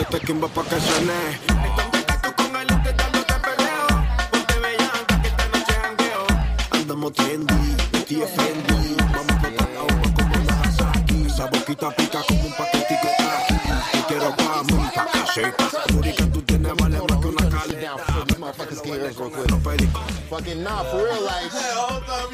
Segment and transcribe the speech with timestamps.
[0.00, 1.49] Que te quimba pa' que suene.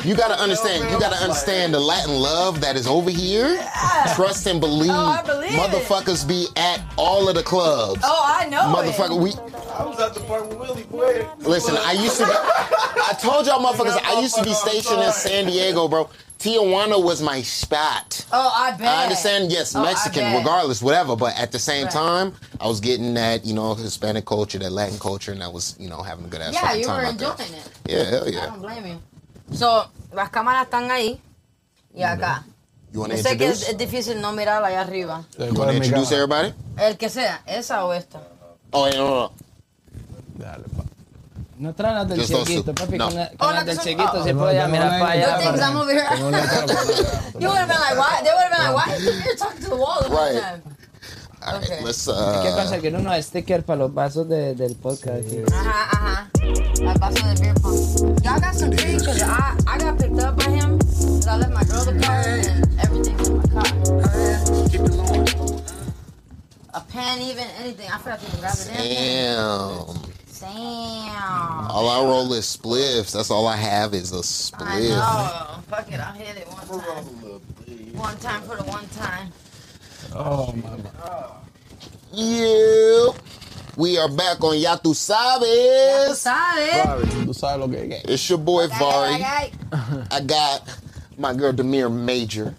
[0.07, 0.91] You gotta understand.
[0.91, 3.57] You gotta understand the Latin love that is over here.
[4.15, 4.91] Trust and believe.
[4.91, 5.57] Oh, I believe it.
[5.59, 8.01] Motherfuckers be at all of the clubs.
[8.05, 8.61] Oh, I know.
[8.63, 9.33] Motherfucker, we
[9.75, 11.27] I was at the park with Willie, boy.
[11.41, 11.77] listen.
[11.79, 12.25] I used to.
[12.25, 14.01] Be, I told y'all, motherfuckers.
[14.05, 16.09] I used to be stationed in San Diego, bro.
[16.39, 18.25] Tijuana was my spot.
[18.31, 18.87] Oh, I bet.
[18.87, 21.17] I understand, yes, Oh, Mexican, regardless, whatever.
[21.17, 21.93] But at the same Right.
[21.93, 25.75] time, I was getting that, you know, Hispanic culture, that Latin culture, and I was,
[25.79, 27.31] you know, having a good ass Yeah, fucking you time were out there.
[27.33, 27.69] enjoying it.
[27.89, 28.43] Yeah, hell yeah.
[28.43, 28.99] I don't blame you.
[29.57, 31.21] So, las cámaras están ahí
[31.95, 32.45] y acá.
[32.93, 33.71] You Yo sé que es, introduce?
[33.73, 35.25] es difícil no mirar allá arriba.
[35.39, 36.55] You want to introduce everybody?
[36.79, 38.21] El que sea, esa o esta.
[38.71, 39.33] Oh, no, no, no.
[40.39, 40.83] Dale, pa.
[41.59, 42.85] No traen las del Just those chiquito, two.
[42.85, 42.99] papi.
[42.99, 43.07] No.
[43.07, 44.25] Con, la- Oh, con las las del que son- chiquito oh.
[44.25, 45.37] se podía mirar para allá.
[45.37, 46.07] Good things I'm over here.
[47.39, 48.21] You would have been like, why?
[48.23, 48.97] They would have been like, why?
[49.25, 50.41] You're talking to the wall the whole Right.
[50.41, 50.63] time.
[51.43, 51.85] All right, Okay.
[51.85, 52.79] let's, ¿Qué uh, pasa?
[52.81, 55.27] Que unos stickers para los vasos de, del podcast.
[55.27, 55.43] aquí.
[55.53, 56.31] Ajá, ajá.
[56.89, 58.23] Al paso de beer pong.
[58.25, 60.79] Y'all got some free because I, I got picked up by him.
[60.79, 63.67] 'cause I left my girl the car and everything's in my car.
[66.75, 67.89] A pen, even anything.
[67.91, 69.37] I forgot to even grab it in.
[69.37, 70.13] damn.
[70.41, 71.71] Damn.
[71.71, 73.13] All I roll is spliffs.
[73.13, 74.91] That's all I have is a spliff.
[74.91, 75.61] know.
[75.71, 77.05] Fuck it, I'll hit it one time.
[77.97, 79.33] One time for the one time.
[80.15, 81.41] Oh, mama.
[82.13, 83.09] Yeah.
[83.77, 86.17] We are back on Ya Tu Ya tú Sabes.
[86.17, 86.83] sabes.
[86.83, 88.05] Sorry, tú sabes lo que es.
[88.09, 89.23] It's your boy Vari.
[89.23, 90.63] I got
[91.19, 92.55] my girl Demir Major.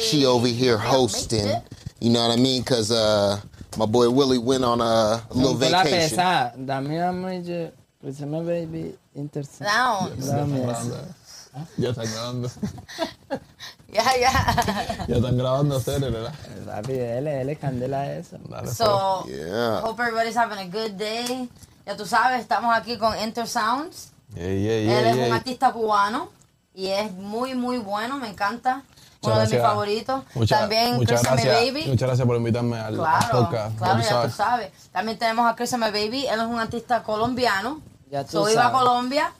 [0.00, 1.50] She over here hosting.
[2.00, 2.62] You know what I mean?
[2.62, 3.40] Cause uh,
[3.76, 6.18] my boy Willie went on a little Con la vacation.
[6.18, 6.66] pesada.
[6.66, 7.72] Dame a mujer.
[8.46, 8.94] Baby.
[9.16, 9.70] Intercept.
[9.70, 10.20] Down.
[10.20, 10.94] Dame eso.
[13.94, 14.02] Ya.
[14.02, 15.06] Ya, ya.
[15.06, 16.32] Ya están grabando serio, ¿verdad?
[16.66, 18.36] Papi, él, él es candela eso.
[18.48, 19.80] Dale, So, Yeah.
[19.84, 21.48] hope everybody's having a good day.
[21.86, 24.10] Ya tú sabes, estamos aquí con Enter Sounds.
[24.34, 25.26] Yeah, yeah, yeah, Él es yeah.
[25.28, 26.30] un artista cubano
[26.74, 28.82] y es muy, muy bueno, me encanta.
[29.22, 29.62] Uno Muchas de mis gracias.
[29.62, 30.22] favoritos.
[30.34, 31.84] Muchas- También muchas Chris and My gracias, Baby.
[31.88, 33.78] Muchas gracias por invitarme al, podcast.
[33.78, 34.34] claro, Ya tú ya tú sabes.
[34.34, 34.72] sabes.
[34.92, 36.26] También tenemos a Chris and My Baby.
[36.26, 37.80] Él es un artista colombiano.
[38.10, 38.78] Ya tú So, iba a sabes.
[38.78, 39.32] Colombia.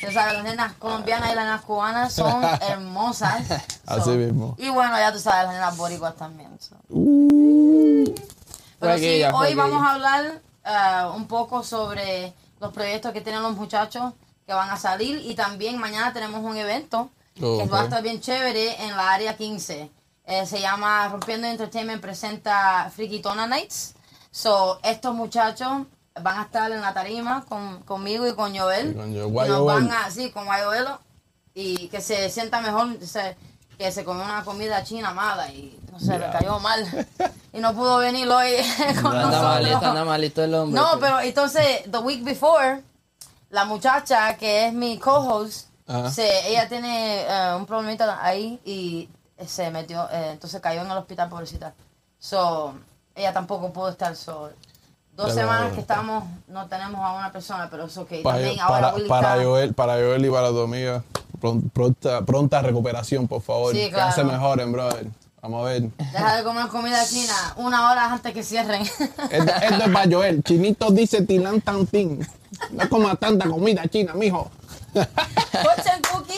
[0.00, 3.42] Tú sabes, las nenas colombianas y las nenas cubanas son hermosas.
[3.86, 4.54] Así So, mismo.
[4.58, 6.50] Y bueno, ya tú sabes, las nenas boricuas también.
[6.60, 6.76] so.
[6.88, 13.42] Pero sí, Fueguilla, hoy vamos a hablar eh, un poco sobre los proyectos que tienen
[13.42, 14.12] los muchachos
[14.46, 18.20] que van a salir y también mañana tenemos un evento que va a estar bien
[18.20, 19.90] chévere en la área 15.
[20.26, 23.94] Eh, se llama Rompiendo Entertainment presenta Frikitona Nights.
[24.30, 25.86] So, estos muchachos
[26.22, 28.90] van a estar en la tarima con, conmigo y con Joel.
[28.90, 29.14] Y con
[29.48, 31.00] nos van a, sí, con Guayovelo.
[31.54, 33.36] Y que se sienta mejor, se-
[33.76, 36.32] que se comió una comida china mala y no sé, le Ya.
[36.32, 37.06] cayó mal.
[37.52, 38.52] y no pudo venir hoy
[39.02, 40.80] con Anda malito, anda malito el hombre.
[40.80, 41.00] No, pues.
[41.00, 42.82] pero entonces, the week before,
[43.50, 45.68] la muchacha que es mi co-host,
[46.12, 49.08] se- ella tiene eh, un problemita ahí y
[49.46, 51.72] se metió, eh, entonces cayó en el hospital, pobrecita.
[52.18, 52.74] So,
[53.14, 54.52] ella tampoco pudo estar sola.
[55.18, 58.22] Dos semanas que estamos, no tenemos a una persona, pero es ok.
[58.22, 60.50] Para, También ahora para, para Joel, para Joel y para
[61.40, 63.74] pron- pronta, pronta recuperación, por favor.
[63.74, 64.12] Sí, Que claro.
[64.14, 65.06] se mejoren, brother.
[65.42, 65.82] Vamos a ver.
[66.12, 68.82] Deja de comer comida china una hora antes que cierren.
[68.86, 70.40] Esto, esto es para Joel.
[70.44, 72.24] Chinito dice Tilan Tantin.
[72.70, 74.48] No coma tanta comida china, mijo.
[74.92, 76.34] Fortune cookie.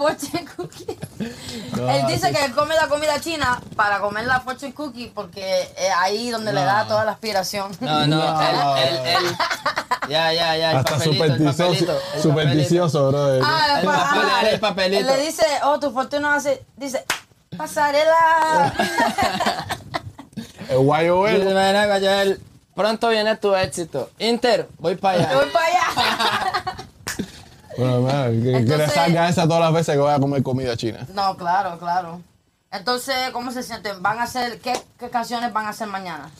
[0.00, 0.98] Fortune cookie.
[1.76, 2.32] No, él dice sí.
[2.34, 6.52] que él come la comida china para comer la fortune cookie porque es ahí donde
[6.52, 7.70] le da toda la aspiración.
[7.80, 8.76] No, no, No.
[8.78, 9.36] él, él, él.
[10.08, 10.70] Ya, ya, ya.
[10.72, 13.42] El Hasta papelito, el supersticioso, papelito, el supersticioso, brother.
[13.44, 15.06] Ah, El pa- papel, ah, el papelito.
[15.06, 17.04] Le dice, oh, tu fortuna hace, dice,
[17.56, 18.72] pasarela.
[20.70, 22.38] El guayo papelito.
[22.74, 24.10] Pronto viene tu éxito.
[24.18, 25.52] Inter, voy para Yo voy allá.
[25.52, 26.69] para allá.
[27.80, 30.76] Bueno, man, que, que le salga esa todas las veces que voy a comer comida
[30.76, 31.06] china.
[31.14, 32.20] No, claro, claro.
[32.70, 34.02] Entonces, ¿cómo se sienten?
[34.02, 36.30] ¿Van a hacer, qué, qué canciones van a hacer mañana?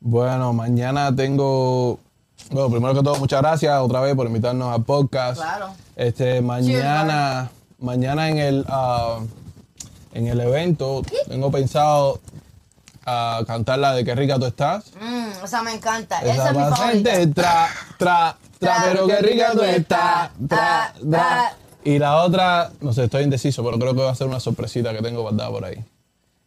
[0.00, 1.98] Bueno, mañana tengo.
[2.50, 5.36] Bueno, primero que todo, muchas gracias otra vez por invitarnos al podcast.
[5.40, 5.74] Claro.
[5.96, 9.18] Este, mañana, mañana en el, ah,
[10.14, 12.20] en el evento, tengo pensado
[13.04, 14.92] ah, cantar la de Qué rica tú estás.
[14.98, 16.20] Mmm, esa me encanta.
[16.20, 17.34] Esa, Esa es mi favorita.
[17.34, 17.68] tra,
[17.98, 20.30] tra, tra, pero qué rica tú estás.
[20.48, 21.56] Tra, tra.
[21.82, 24.92] Y la otra, no sé, estoy indeciso, pero creo que va a ser una sorpresita
[24.92, 25.82] que tengo guardada por ahí.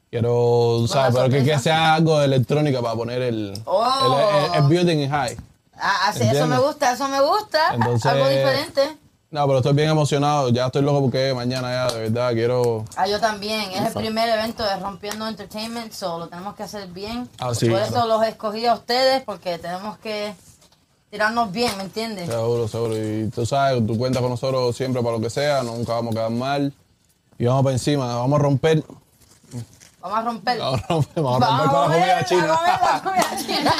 [0.09, 1.15] Quiero, ¿sabes?
[1.15, 3.83] Pero que, que sea algo de electrónica para poner el, Oh.
[4.53, 5.35] el, el- el building high.
[5.75, 6.49] Ah, así, eso ¿Entiendes?
[6.59, 7.73] me gusta, eso me gusta.
[7.73, 8.97] Entonces- Algo diferente.
[9.31, 10.49] No, pero estoy bien emocionado.
[10.49, 12.85] Ya estoy loco porque mañana ya, de verdad, quiero...
[12.95, 13.71] Ah, yo también.
[13.71, 17.27] Es el primer evento de Rompiendo Entertainment, so lo tenemos que hacer bien.
[17.39, 17.95] Ah, sí, Por claro.
[17.97, 20.35] eso los escogí a ustedes, porque tenemos que
[21.13, 22.27] tirarnos bien, ¿me entiendes?
[22.27, 22.97] Seguro, seguro.
[22.97, 26.15] Y tú sabes, tú cuentas con nosotros siempre para lo que sea, nunca vamos a
[26.15, 26.73] quedar mal.
[27.37, 28.83] Y vamos para encima, vamos a romper.
[30.01, 30.57] Vamos a romper.
[30.57, 32.47] Vamos a romper, vamos a romper con la comida a china.
[32.47, 33.73] comer la comida china.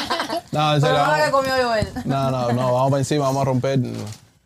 [0.52, 0.96] No, en serio.
[0.96, 2.06] vamos-.
[2.06, 3.80] No, no, no, vamos para encima, vamos a romper.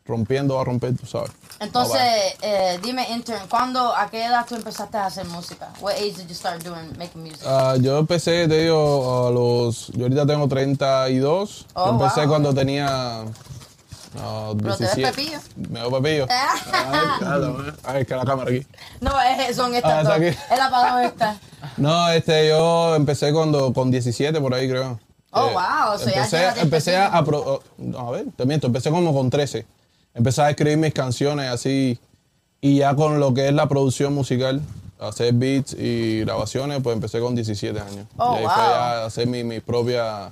[0.07, 1.31] Rompiendo va a romper, tú sabes.
[1.59, 5.69] Entonces, Vamos eh, dime, intern, ¿cuándo, a qué edad tú empezaste a hacer música?
[5.81, 7.41] What age did you start doing, making music?
[7.45, 9.87] Ah, yo empecé, te digo, a los.
[9.93, 11.65] Yo ahorita tengo 32.
[11.73, 12.29] Oh, yo empecé wow.
[12.29, 12.87] cuando tenía.
[14.19, 15.11] ah, Pero te ves 17.
[15.11, 15.39] pepillo.
[15.69, 16.27] Me veo pepillo.
[16.29, 16.59] Ay,
[17.19, 17.73] claro, eh.
[17.83, 18.65] Ay, es que la cámara aquí.
[19.01, 20.13] No, es, son estas Ah, dos.
[20.15, 20.37] está aquí.
[20.51, 21.37] Es la palabra esta.
[21.77, 24.99] No, este, yo empecé cuando, con 17 por ahí, creo.
[25.31, 28.45] Oh, Eh, wow, o sea, ya empecé, a, a pro- oh, no, a ver, te
[28.45, 29.65] miento, empecé como con 13.
[30.17, 31.99] Empecé a escribir mis canciones así
[32.59, 34.61] y ya con lo que es la producción musical,
[34.99, 38.07] hacer beats y grabaciones, pues empecé con 17 años.
[38.17, 38.51] Oh, y ahí wow.
[38.51, 40.31] fue a hacer mi- mis propias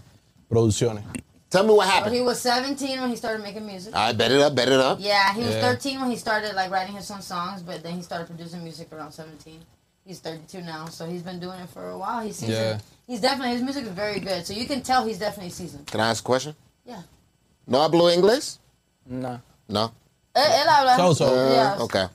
[0.49, 1.03] producciones.
[1.49, 2.25] Tell me what So he happened.
[2.25, 3.93] was 17 when he started making music.
[3.95, 4.99] I bet it up, bet it up.
[4.99, 5.61] Yeah, he was Yeah.
[5.61, 8.91] 13 when he started like writing his own songs, but then he started producing music
[8.91, 9.59] around 17.
[10.03, 12.21] He's 32 now, so he's been doing it for a while.
[12.25, 12.57] He's seasoned.
[12.57, 12.79] Yeah.
[13.07, 15.85] He's definitely his music is very good, so you can tell he's definitely seasoned.
[15.85, 16.55] Can I ask a question?
[16.85, 17.03] Yeah.
[17.67, 18.57] No hablo inglés?
[19.05, 19.39] No.
[19.67, 19.91] No.
[20.33, 20.97] Él, él habla.
[20.97, 21.25] So, so.
[21.25, 21.77] Uh, Yeah.
[21.83, 22.05] Okay.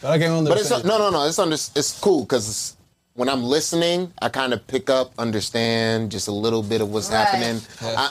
[0.00, 0.84] But I can But it's understand.
[0.84, 1.26] no, no, no.
[1.26, 2.76] It's under, It's cool because
[3.14, 7.10] when I'm listening, I kind of pick up, understand just a little bit of what's
[7.10, 7.18] Right.
[7.26, 7.60] happening.
[7.80, 8.10] I,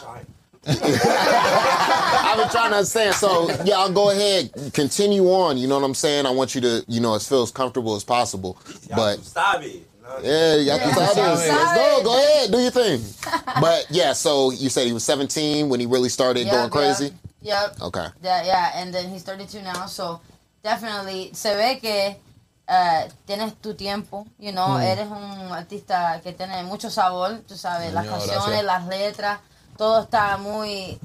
[0.63, 3.15] I've been trying to understand.
[3.15, 5.57] So yeah, I'll go ahead, continue on.
[5.57, 6.25] You know what I'm saying?
[6.25, 8.57] I want you to, you know, as feel as comfortable as possible.
[8.95, 9.87] But Stop it.
[10.03, 11.35] No, yeah, you got Yeah, to start I'm.
[11.37, 12.03] Let's go.
[12.03, 13.01] Go ahead, do your thing.
[13.61, 17.05] But yeah, so you said he was 17 when he really started Yep, going crazy.
[17.05, 17.13] Yep.
[17.41, 17.75] Yep.
[17.81, 18.05] Okay.
[18.23, 20.19] Yeah, yeah, and then he's 32 now, so
[20.63, 22.19] definitely se ve que
[22.67, 24.81] eh, tienes tu tiempo, you know, Mm.
[24.83, 28.63] eres un artista que tiene mucho sabor, tú sabes, las canciones, gracias.
[28.63, 29.39] las letras,
[29.77, 30.97] todo está muy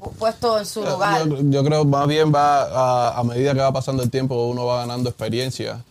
[0.00, 1.28] pu- puesto en su lugar.
[1.28, 2.62] Yo, yo creo más bien va
[3.10, 5.84] a, a medida que va pasando el tiempo uno va ganando experiencia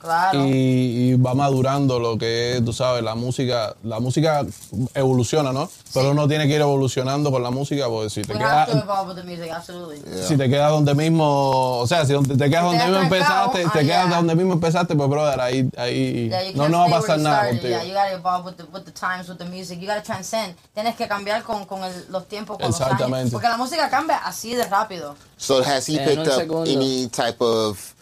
[0.00, 0.46] Claro.
[0.46, 0.50] y,
[1.10, 3.74] y va madurando lo que es, tú sabes, la música.
[3.84, 4.46] La música
[4.94, 5.68] evoluciona, ¿no?
[5.92, 8.68] Pero uno tiene que ir evolucionando con la música porque si te quedas
[9.54, 10.02] absolutely.
[10.26, 13.70] si te quedas donde mismo, o sea, si donde te quedas donde mismo empezaste, ah,
[13.72, 14.16] te quedas yeah.
[14.16, 17.68] donde mismo empezaste, pues brother, ahí ahí Yeah, no no va a pasar nada contigo.
[17.68, 19.80] Yeah, you gotta evolve with the, with the times, with the music.
[19.80, 20.54] You gotta transcend.
[20.74, 22.92] Tienes que cambiar con, con el- los tiempos, con los años.
[22.92, 23.30] Exactamente.
[23.32, 25.16] Porque la música cambia así de rápido.
[25.36, 26.70] So has he picked up segundo.
[26.70, 27.94] any type of?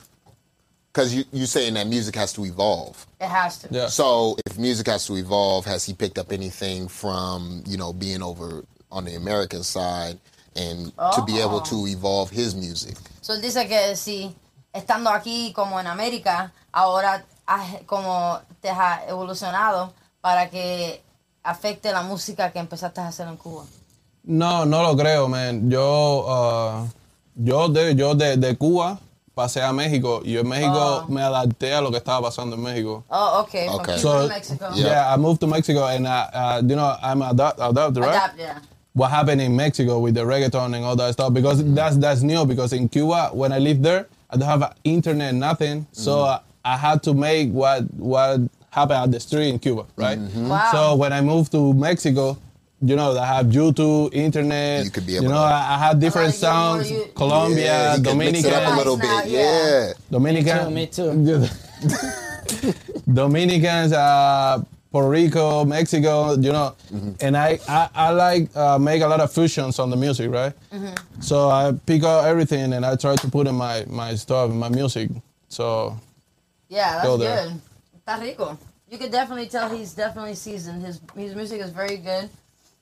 [0.93, 3.07] Because you you saying that music has to evolve.
[3.21, 3.69] It has to.
[3.71, 3.89] Yeah.
[3.89, 8.23] So if music has to evolve, has he picked up anything from you know being
[8.23, 10.19] over on the American side
[10.57, 12.97] and to be able to evolve his music?
[13.21, 14.35] So él dice que si
[14.73, 17.25] estando aquí como en América, ahora
[17.87, 21.03] como te has evolucionado para que
[21.43, 23.65] afecte la música que empezaste a hacer en Cuba.
[24.25, 25.71] No, no lo creo, man.
[25.71, 26.87] Yo ah,
[27.35, 28.99] yo de yo de, de Cuba
[29.39, 31.09] pasé a México y yo en México Oh.
[31.09, 33.05] me adapté a lo que estaba pasando en México.
[33.09, 33.67] Oh, okay.
[33.67, 33.99] From Okay.
[33.99, 34.69] So to Mexico.
[34.75, 34.87] Yeah.
[34.87, 38.17] yeah, I moved to Mexico and I, uh, you know I'm adopt, adopted, right?
[38.17, 38.59] Adapt, yeah.
[38.95, 41.75] what happened in Mexico with the reggaeton and all that stuff because mm-hmm.
[41.75, 45.87] that's that's new because in Cuba when I lived there I don't have internet nothing
[45.93, 48.41] so I, I had to make what what
[48.71, 50.49] happened at the street in Cuba right mm-hmm.
[50.49, 50.71] Wow.
[50.73, 52.37] so when I moved to Mexico
[52.81, 55.79] you know I have YouTube internet You could be you able know to- I, I
[55.79, 58.67] had different A lot sounds you- you- Colombia Yeah, he could mix it up a
[58.67, 59.27] Dominican little bit.
[59.27, 59.41] yeah.
[59.41, 59.93] Yeah.
[60.11, 61.49] Dominican Me too, me
[63.13, 66.75] Dominicans, uh, Puerto Rico, Mexico, you know,
[67.21, 70.53] and I, I, I like uh, make a lot of fusions on the music, right?
[71.21, 74.69] So I pick out everything and I try to put in my, my stuff, my
[74.69, 75.11] music.
[75.49, 75.99] So
[76.69, 77.49] Yeah, that's Go there.
[77.49, 77.61] good.
[78.07, 78.59] Está rico.
[78.91, 80.83] You could definitely tell he's definitely seasoned.
[80.85, 82.31] His, his music is very good.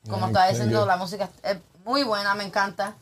[0.09, 0.87] Como thank diciendo, you.
[0.87, 2.95] la música es muy buena, me encanta.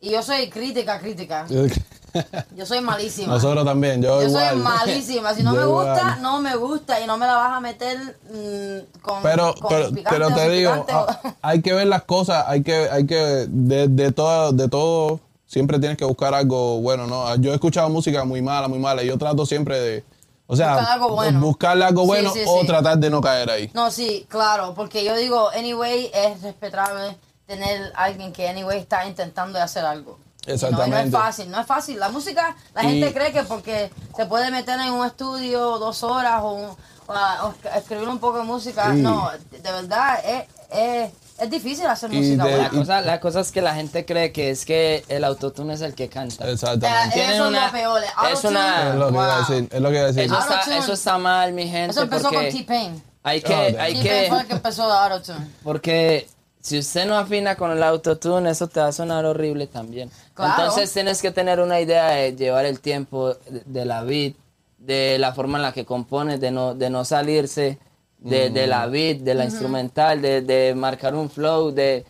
[0.00, 1.46] Y yo soy crítica, crítica.
[2.56, 3.34] Yo soy malísima.
[3.34, 5.34] nosotros también, yo, Yo soy malísima.
[5.34, 6.22] Si no Yo me gusta, igual.
[6.22, 7.98] no me gusta y no me la vas a meter
[8.32, 12.62] mm, con, Pero, con pero, pero te digo, ah, hay que ver las cosas, hay
[12.62, 17.34] que, hay que, de, de todo, de todo, siempre tienes que buscar algo bueno, ¿no?
[17.36, 20.04] Yo he escuchado música muy mala, muy mala, y yo trato siempre de,
[20.46, 21.40] o sea, Buscar algo bueno.
[21.40, 22.66] buscarle algo bueno sí, o sí.
[22.66, 23.70] tratar de no caer ahí.
[23.74, 29.60] No, sí, claro, porque yo digo, anyway, es respetable tener alguien que anyway está intentando
[29.60, 30.18] hacer algo.
[30.46, 31.10] No, y no es Exactamente.
[31.10, 31.98] fácil, no es fácil.
[31.98, 36.04] La música, la Y- gente cree que porque se puede meter en un estudio dos
[36.04, 36.76] horas o, un-
[37.08, 41.86] o a- o escribir un poco de música, no, de verdad es, es, es difícil
[41.86, 42.70] hacer Y música de- La buena.
[42.70, 45.94] cosa, la cosa es que la gente cree que es que el autotune es el
[45.94, 46.50] que canta.
[46.50, 47.08] Exactamente.
[47.08, 48.02] Eh, Tienen Eso es una- lo peor.
[48.32, 49.68] es una- Es lo que iba a decir.
[49.72, 50.22] Es lo que iba a decir.
[50.24, 53.02] Eso está, eso está mal, mi gente, Eso empezó con T-Pain.
[53.22, 55.46] hay que, Oh, hay T-Pain fue el que, que empezó de autotune.
[55.62, 56.28] porque
[56.60, 60.10] si usted no afina con el autotune, eso te va a sonar horrible también.
[60.34, 60.52] Claro.
[60.62, 64.34] Entonces tienes que tener una idea de llevar el tiempo de, de la beat,
[64.78, 67.78] de la forma en la que compones, de no, de no salirse
[68.18, 72.04] de, de la beat, de la instrumental, de, de marcar un flow, de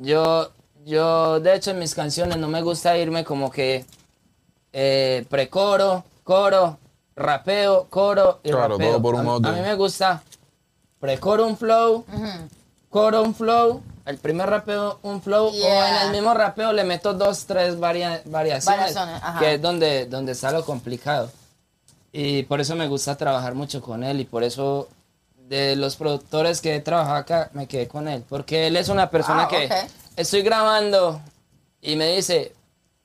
[0.00, 0.50] yo,
[0.84, 3.84] yo de hecho en mis canciones no me gusta irme como que
[4.72, 6.78] eh, precoro, coro,
[7.16, 8.90] rapeo, coro y Claro, rapeo.
[8.92, 9.52] todo por un a, orden.
[9.52, 10.22] a mí me gusta
[11.00, 12.04] precoro un flow,
[12.88, 17.12] coro un flow, el primer rapeo un flow o en el mismo rapeo le meto
[17.14, 19.38] dos, tres varia- variaciones, Variaciones, ajá.
[19.40, 21.30] que es donde, donde está lo complicado.
[22.12, 24.88] Y por eso me gusta trabajar mucho con él y por eso
[25.52, 28.24] de los productores que he trabajado acá me quedé con él.
[28.28, 29.72] Porque él es una persona Ah, que ok.
[30.16, 31.20] estoy grabando
[31.82, 32.52] y me dice,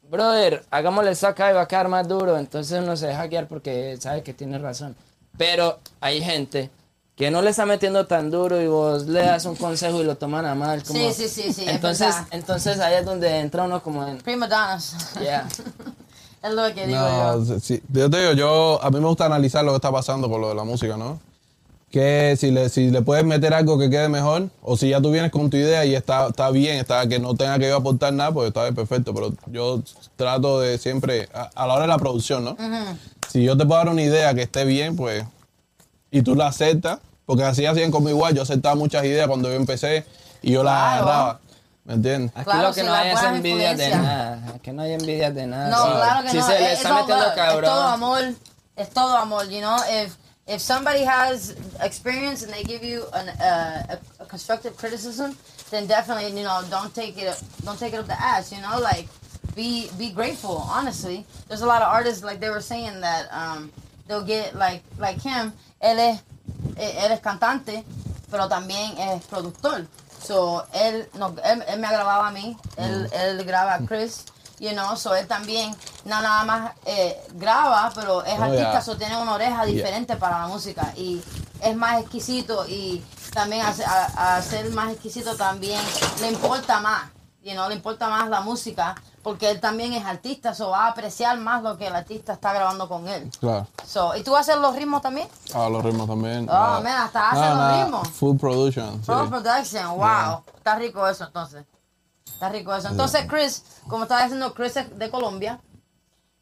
[0.10, 2.38] brother, hagámosle esto acá y va a quedar más duro.
[2.38, 4.96] Entonces uno se deja guiar porque sabe que tiene razón.
[5.38, 6.70] Pero hay gente
[7.18, 10.16] que no le está metiendo tan duro y vos le das un consejo y lo
[10.16, 10.84] toman a mal.
[10.84, 10.98] Como...
[11.00, 14.20] Sí, sí, sí, sí, es Entonces, entonces ahí es donde entra uno como en...
[14.20, 14.96] Prima donnas.
[15.20, 15.46] Yeah.
[16.44, 17.60] es lo que digo No, yo.
[17.60, 20.40] sí, yo te digo, yo, a mí me gusta analizar lo que está pasando con
[20.40, 21.20] lo de la música, ¿no?
[21.92, 25.10] Que si le, si le puedes meter algo que quede mejor, o si ya tú
[25.10, 28.12] vienes con tu idea y está, está bien, está que no tenga que yo aportar
[28.14, 29.14] nada, pues está bien, perfecto.
[29.14, 29.82] Pero yo
[30.18, 32.58] trato de siempre, a, a la hora de la producción, ¿no?
[33.30, 35.24] Si yo te puedo dar una idea que esté bien, pues,
[36.12, 39.56] y tú la aceptas, porque así hacían conmigo igual, yo aceptaba muchas ideas cuando yo
[39.56, 40.06] empecé
[40.42, 41.04] y yo las Claro.
[41.08, 41.40] agarraba,
[41.86, 42.32] ¿me entiendes?
[42.36, 44.54] Aquí Claro, lo que no las hay es envidia de nada.
[44.56, 45.70] Aquí no hay envidia de nada.
[45.70, 46.48] No, claro que si no.
[46.48, 47.36] se le es, está all metiendo love.
[47.36, 47.64] cabrón.
[47.64, 48.22] Es todo amor.
[48.76, 49.78] Es todo amor, you know?
[50.04, 50.14] If,
[50.48, 55.38] if somebody has experience and they give you an, uh, a, a constructive criticism,
[55.70, 58.80] then definitely, you know, don't take it don't take it up the ass, you know?
[58.80, 59.08] Like,
[59.56, 61.26] be be grateful, honestly.
[61.48, 63.72] There's a lot of artists, like they were saying, that um,
[64.08, 65.52] they'll get, like, like him,
[65.82, 66.24] él es,
[66.78, 67.84] él es cantante,
[68.32, 69.88] pero también es productor.
[70.20, 74.26] So, él, no, él, él me ha grabado a mí, él, él graba a Chris,
[74.60, 78.82] you know, so él también no nada más eh, graba, pero es Oh, artista, yeah.
[78.82, 81.22] so tiene una oreja diferente para la música y
[81.62, 83.74] es más exquisito y también a,
[84.16, 85.80] a- a ser más exquisito también
[86.22, 87.04] le importa más,
[87.44, 90.88] you know, le importa más la música porque él también es artista, so va a
[90.90, 93.30] apreciar más lo que el artista está grabando con él.
[93.42, 93.68] Claro.
[93.86, 95.28] So, ¿Y tú haces los ritmos también?
[95.54, 96.48] Ah, los ritmos también.
[96.50, 96.80] Oh, Ah.
[96.82, 98.08] man, hasta hace Nada, los ritmos.
[98.12, 98.94] Full production.
[99.02, 99.06] sí.
[99.06, 100.44] Pro Production, wow.
[100.56, 101.66] Está rico eso entonces.
[102.38, 102.90] Está rico eso.
[102.90, 105.60] Entonces, Chris, como estaba diciendo, Chris es de Colombia.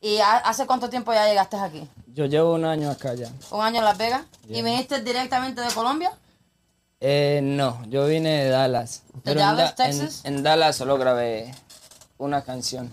[0.02, 1.90] ¿Y ha- hace cuánto tiempo ya llegaste aquí?
[2.08, 3.30] Yo llevo un año acá ya.
[3.50, 4.24] ¿Un año en Las Vegas?
[4.44, 4.64] ¿Y Yeah.
[4.66, 6.12] viniste directamente de Colombia?
[7.00, 9.04] Eh, no, yo vine de Dallas.
[9.24, 10.22] ¿De en Dallas, Da- Texas?
[10.25, 11.56] En, Dallas solo grabé
[12.18, 12.92] una canción.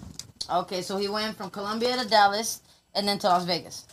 [0.49, 2.63] Okay, so he went from Colombia to Dallas
[2.95, 3.85] and then to Las Vegas.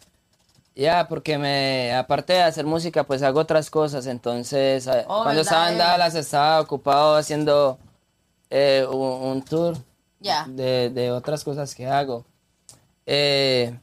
[0.75, 4.05] Ya, porque me, aparte de hacer música, pues hago otras cosas.
[4.05, 5.77] Entonces, eh, Oh, cuando ¿verdad, estaba en eh?
[5.79, 7.79] Dallas, estaba ocupado haciendo
[8.49, 9.77] eh, un, un tour
[10.19, 12.25] de, de otras cosas que hago.
[13.05, 13.77] Eh,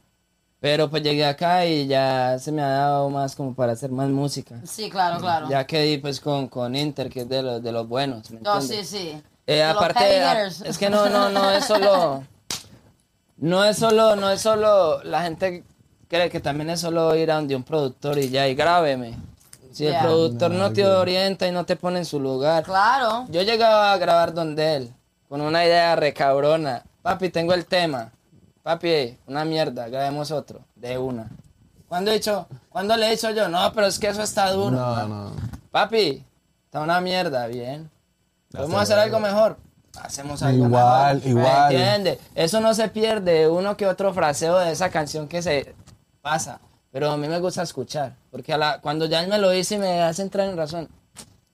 [0.59, 4.09] pero pues llegué acá y ya se me ha dado más como para hacer más
[4.09, 4.59] música.
[4.65, 5.47] Sí, claro, claro.
[5.49, 8.31] Ya quedé pues con, con Inter, que es de los, de los buenos.
[8.31, 9.21] ¿me No, sí, sí.
[9.45, 12.23] Eh, los aparte, es que no, no, no es solo,
[13.37, 15.63] no es solo, no es solo, la gente
[16.09, 19.15] cree que también es solo ir a donde un productor y ya, y grábeme.
[19.77, 22.63] Si el productor no te orienta y no te pone en su lugar.
[22.63, 23.27] Claro.
[23.29, 24.93] Yo llegaba a grabar donde él,
[25.29, 26.83] con una idea recabrona.
[27.03, 28.11] Papi, tengo el tema.
[28.63, 31.29] Papi, una mierda, grabemos otro, de una.
[31.87, 33.47] ¿Cuándo, he dicho, ¿Cuándo le he dicho yo?
[33.49, 34.71] No, pero es que eso está duro.
[34.75, 35.31] No, no.
[35.69, 36.25] Papi,
[36.65, 37.91] está una mierda, bien.
[38.51, 39.57] ¿Podemos Hacer hacer algo mejor?
[40.01, 41.29] Hacemos algo Igual, mejor.
[41.29, 41.73] igual.
[41.73, 42.19] ¿Me entiendes?
[42.33, 45.75] Eso no se pierde, uno que otro fraseo de esa canción que se
[46.23, 46.59] pasa.
[46.91, 49.75] Pero a mí me gusta escuchar, porque a la- cuando ya él me lo dice
[49.75, 50.89] y me hace entrar en razón,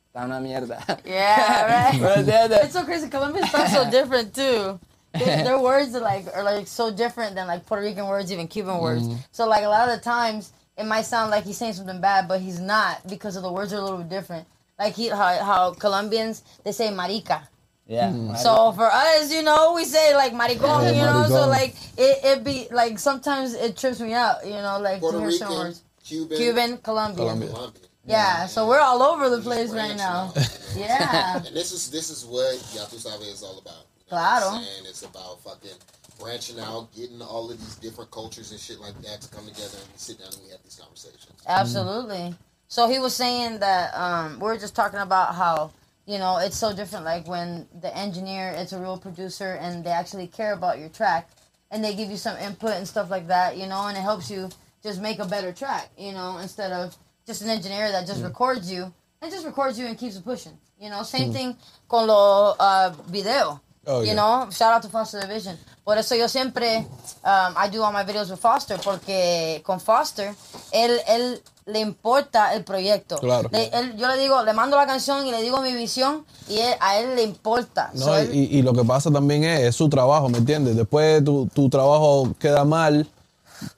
[0.08, 0.80] está una mierda.
[1.04, 2.64] Yeah, right.
[2.64, 3.10] It's so crazy.
[3.10, 4.80] Colombian sounds so different too.
[5.14, 8.48] Their, their words are like are like so different than like Puerto Rican words, even
[8.48, 9.04] Cuban words.
[9.04, 9.18] Mm-hmm.
[9.32, 12.28] So like a lot of the times it might sound like he's saying something bad,
[12.28, 14.48] but he's not because of the words are a little bit different.
[14.80, 17.48] Like he how, how Colombians they say marica.
[17.88, 18.36] Yeah.
[18.36, 21.26] So for us, you know, we say like maricón, Yeah, you know.
[21.28, 25.18] So like it it be like sometimes it trips me out, you know, like Puerto
[25.18, 25.84] to hear some Rican, words.
[26.04, 27.28] Cuban, Cuban, Colombian.
[27.28, 27.50] Colombia.
[27.50, 27.86] Colombian.
[28.06, 30.32] Yeah, so we're all over the place right branch now.
[30.36, 30.44] now.
[30.76, 31.42] Yeah.
[31.46, 33.86] And this is this is what Ya Sabe is all about.
[33.96, 34.10] You know?
[34.10, 34.48] Claro.
[34.58, 34.86] I'm?
[34.86, 35.78] It's about fucking
[36.20, 39.78] branching out, getting all of these different cultures and shit like that to come together
[39.78, 41.32] and sit down and we have these conversations.
[41.48, 42.36] Absolutely.
[42.68, 45.72] So he was saying that um, we are just talking about how
[46.06, 47.06] you know it's so different.
[47.06, 51.30] Like when the engineer is a real producer and they actually care about your track
[51.72, 54.30] and they give you some input and stuff like that, you know, and it helps
[54.30, 54.50] you
[54.84, 56.96] just make a better track, you know, instead of
[57.26, 60.58] just an engineer that just records you and just records you and keeps it pushing.
[60.80, 61.56] You know, same thing
[61.88, 63.60] con los uh, videos.
[63.86, 64.14] Oh, you yeah.
[64.16, 65.58] know, shout out to Foster Division.
[65.84, 66.86] Por eso yo siempre,
[67.24, 70.34] um, I do all my videos with Foster, porque con Foster,
[70.74, 73.18] él, él le importa el proyecto.
[73.18, 73.50] Claro.
[73.52, 76.60] Le- él- yo le digo, le mando la canción y le digo mi visión y
[76.60, 77.90] él- a él le importa.
[77.94, 80.76] No, So, él- y, y lo que pasa también es, es su trabajo, ¿me entiendes?
[80.76, 83.08] Después tu, tu trabajo queda mal.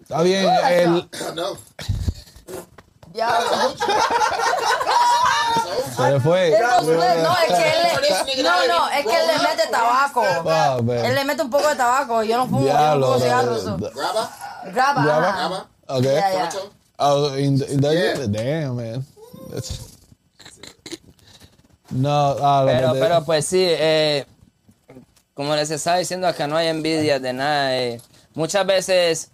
[0.01, 1.44] Está bien, él no.
[3.13, 3.39] ya,
[5.96, 6.58] se le fue.
[6.60, 6.88] No, no, es
[7.48, 7.89] que él le,
[8.44, 10.24] no, no, es que él le mete tabaco.
[10.48, 10.77] Ah.
[10.80, 12.24] Él le mete un poco de tabaco.
[12.24, 13.63] Yo no fumo, yo no fumo cigarros.
[13.94, 14.30] Graba.
[14.74, 15.01] Graba.
[15.30, 15.38] ajá.
[15.38, 15.68] Grabba?
[15.88, 16.01] Okay.
[16.15, 16.50] Yeah, yeah.
[16.98, 18.28] Oh, in, in that Yeah.
[18.28, 19.06] damn man.
[19.52, 19.80] That's-
[21.92, 24.25] No, ah, Pero, pero pues sí, eh,
[25.34, 27.78] como les estaba diciendo, acá no hay envidia de nada.
[27.78, 28.02] eh.
[28.34, 29.32] Muchas veces,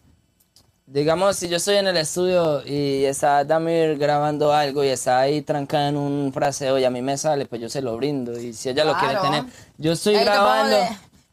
[0.85, 5.41] digamos, si yo estoy en el estudio y está Damir grabando algo y está ahí
[5.41, 8.37] trancada en un fraseo y a mí me sale, pues yo se lo brindo.
[8.37, 9.45] Y si ella lo quiere tener,
[9.77, 10.77] yo estoy grabando,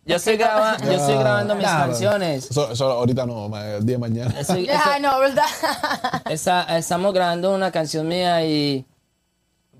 [0.08, 2.50] yo estoy, graba- yo estoy Ah, grabando mis canciones.
[2.50, 4.34] Eso, eso ahorita no, ma, el día de mañana.
[4.40, 5.44] Estoy- Yeah, estoy- I know, ¿verdad?
[6.30, 8.84] Esa- estamos grabando una canción mía y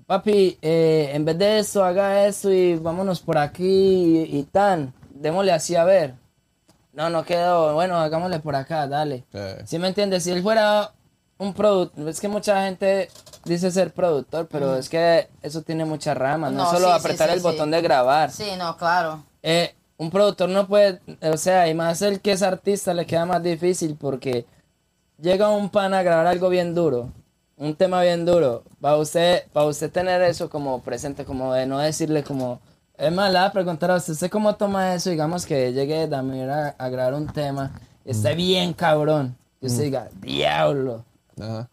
[0.05, 3.65] papi, eh, en vez de eso, haga eso y vámonos por aquí
[4.29, 6.15] y, y tan, démosle así a ver.
[6.93, 9.23] No, no quedó, bueno, hagámosle por acá, dale.
[9.33, 9.61] Eh.
[9.65, 10.23] ¿Sí me entiendes?
[10.23, 10.91] Si él fuera
[11.37, 13.09] un productor, es que mucha gente
[13.45, 16.99] dice ser productor, pero es que eso tiene muchas ramas, no, No, solo sí, sí,
[16.99, 17.43] apretar sí, el sí.
[17.43, 18.31] botón de grabar.
[18.31, 19.23] Sí, no, claro.
[19.43, 23.25] Eh, un productor no puede, o sea, y más el que es artista le queda
[23.27, 24.45] más difícil porque
[25.21, 27.11] llega un pan a grabar algo bien duro,
[27.57, 31.77] un tema bien duro, para usted, para usted tener eso como presente, como de no
[31.79, 32.59] decirle como,
[32.97, 35.09] es más, le voy a preguntar a usted, ¿usted cómo toma eso?
[35.09, 37.71] Digamos que llegue Damir a, a grabar un tema,
[38.05, 41.03] y esté bien cabrón, y usted diga, diablo.
[41.39, 41.69] Ajá.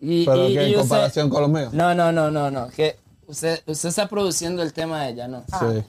[0.00, 1.72] Y, Pero y- que y en usted- comparación con los míos.
[1.72, 2.96] No, no, no, no, no, que
[3.28, 5.44] usted, usted está produciendo el tema de ella, ¿no?
[5.46, 5.84] Sí.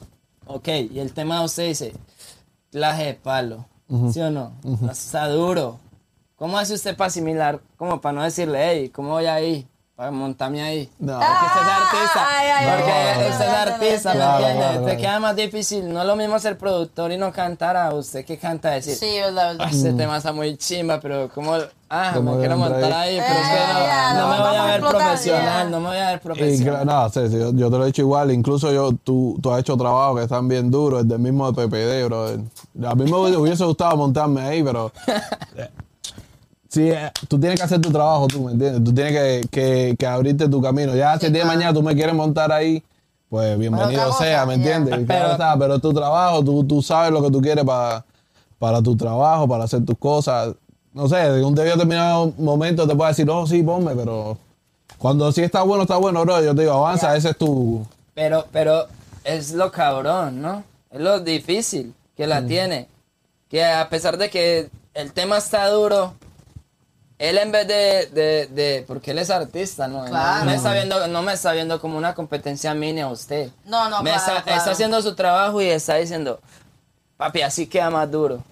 [0.47, 1.93] Ok, y el tema de usted dice,
[2.71, 3.65] claje de palo,
[4.11, 4.53] ¿sí o no?
[4.89, 5.79] Está duro.
[6.35, 9.67] ¿Cómo hace usted para asimilar, como para no decirle, hey, ¿cómo voy ahí?
[9.97, 10.87] Para montarme ahí.
[10.99, 11.13] No.
[11.17, 12.27] Porque usted es artista.
[12.29, 14.63] Ay, ay, ay, porque ay, usted es artista, ¿me Claro, entiende?
[14.67, 15.91] claro, Te queda más difícil.
[15.91, 19.07] No es lo mismo ser productor y no cantar a usted que canta decir, Sí,
[19.19, 19.65] verdad, verdad.
[19.67, 21.55] "Ah, ese tema está muy chimba, pero como,
[21.89, 23.17] ah, ¿Cómo me quiero montar ahí?
[23.17, 25.43] ahí, pero es que Eh, no, ya, no no, me voy a a ver profesional,
[25.65, 25.69] ya.
[25.71, 26.75] no me voy a ver Y, profesional.
[26.75, 28.31] gra- no, sí, sí, yo, yo te lo he dicho igual.
[28.31, 31.67] Incluso yo, tú, tú has hecho trabajos que están bien duros, el del mismo de
[31.67, 32.27] PPD, bro.
[32.87, 34.91] A mí me hubiese gustado montarme ahí, pero.
[36.69, 38.83] Sí, eh, tú tienes que hacer tu trabajo, tú, ¿me entiendes?
[38.83, 40.95] Tú tienes que, que, que abrirte tu camino.
[40.95, 42.83] Ya si el día de mañana tú me quieres montar ahí,
[43.29, 44.93] pues bienvenido sea, ¿me entiendes?
[44.93, 48.03] Pero- claro está, pero es tu trabajo, tú, tú sabes lo que tú quieres para,
[48.59, 50.55] para tu trabajo, para hacer tus cosas.
[50.93, 54.37] No sé, de un determinado momento te puedo decir, oh, sí, ponme, pero
[54.97, 56.41] cuando sí está bueno, está bueno, bro.
[56.43, 57.85] Yo te digo, avanza, ese es tu.
[58.15, 58.87] Pero, pero
[59.23, 60.63] es lo cabrón, ¿no?
[60.89, 62.87] Es lo difícil que la tiene.
[63.49, 66.13] Que a pesar de que el tema está duro,
[67.19, 70.05] él en vez de, de, de- porque él es artista, ¿no?
[70.05, 70.39] Claro.
[70.39, 73.49] No, me está viendo, no me está viendo como una competencia mini a usted.
[73.65, 74.57] No, no, me claro, está, claro.
[74.59, 76.39] está haciendo su trabajo y está diciendo,
[77.17, 78.43] papi, así queda más duro.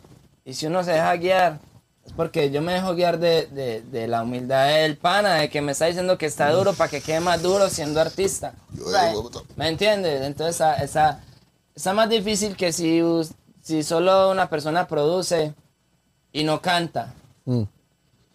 [0.43, 1.60] Y si uno se deja guiar,
[2.06, 5.62] es porque yo me dejo guiar de, de, de la humildad del pana, de que
[5.62, 8.54] me está diciendo que está duro para que quede más duro siendo artista.
[8.73, 9.15] Right.
[9.56, 10.21] ¿Me entiendes?
[10.21, 11.19] Entonces esa, esa,
[11.75, 13.01] está más difícil que si,
[13.62, 15.54] si solo una persona produce
[16.32, 17.13] y no canta.
[17.45, 17.63] Mm.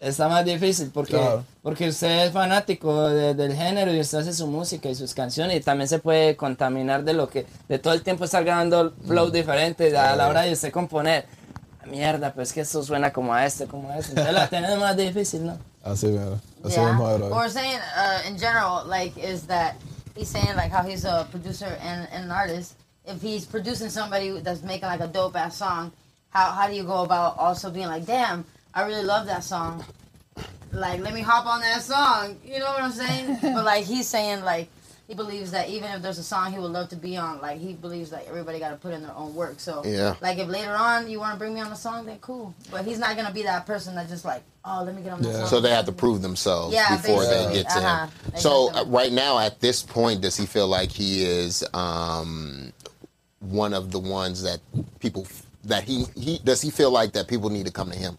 [0.01, 1.45] Está más difícil porque, Claro.
[1.61, 5.55] porque usted es fanático de- del género y usted hace su música y sus canciones
[5.57, 9.29] y también se puede contaminar de lo que, de todo el tiempo estar grabando flow
[9.29, 11.27] diferente a la hora de usted componer.
[11.85, 14.11] Mierda, pues que esto suena como a este, como a este.
[14.11, 15.57] Entonces la tiene más difícil, ¿no?
[15.83, 16.39] Así, mira.
[16.63, 16.93] Así Yeah.
[16.93, 19.75] mismo, we're saying uh, in general, like, is that
[20.15, 22.73] he's saying like how he's a producer and, and an artist.
[23.05, 25.91] If he's producing somebody that's making like a dope ass song,
[26.29, 29.83] how how do you go about also being like, damn, I really love that song.
[30.71, 32.37] Like, let me hop on that song.
[32.45, 33.39] You know what I'm saying?
[33.53, 34.69] but like he's saying like
[35.07, 37.59] he believes that even if there's a song he would love to be on, like
[37.59, 39.59] he believes that everybody got to put in their own work.
[39.59, 40.15] So Yeah.
[40.21, 42.55] like if later on you want to bring me on a song, then cool.
[42.71, 45.21] But he's not gonna be that person that just like, oh, let me get on
[45.21, 45.33] Yeah.
[45.39, 45.47] song.
[45.47, 48.05] So they have to prove themselves Yeah, before they get to Uh-huh.
[48.05, 48.11] him.
[48.37, 52.71] So uh, right now, at this point, does he feel like he is um,
[53.39, 54.61] one of the ones that
[54.99, 55.27] people
[55.65, 58.17] that he he does he feel like that people need to come to him?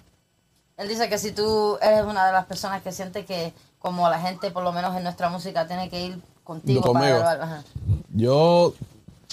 [0.76, 4.18] Él dice que si tú eres una de las personas que siente que como la
[4.20, 7.18] gente, por lo menos en nuestra música, tiene que ir contigo para Conmigo.
[7.18, 7.40] grabar.
[7.42, 7.62] ajá.
[8.14, 8.74] Yo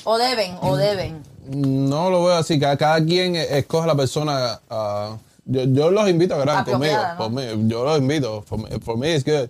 [0.04, 1.22] O deben, o deben.
[1.48, 4.60] no lo veo así, cada, cada quien escoge a la persona.
[4.70, 6.98] ah, yo, yo los invito a grabar conmigo.
[7.18, 8.42] Por mí, yo los invito.
[8.44, 9.50] For me, for me it's good.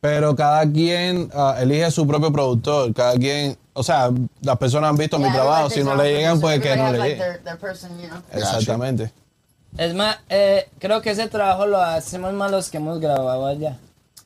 [0.00, 2.92] Pero cada quien ah, elige su propio productor.
[2.94, 4.10] Cada quien, o sea,
[4.40, 5.68] las personas han visto mi trabajo.
[5.70, 7.32] Si no le llegan, pues que no le like, lleguen.
[7.34, 8.18] their- their person, you know.
[8.32, 9.12] Exactamente.
[9.78, 13.78] Es más, eh, creo que ese trabajo lo hacemos más los que hemos grabado allá.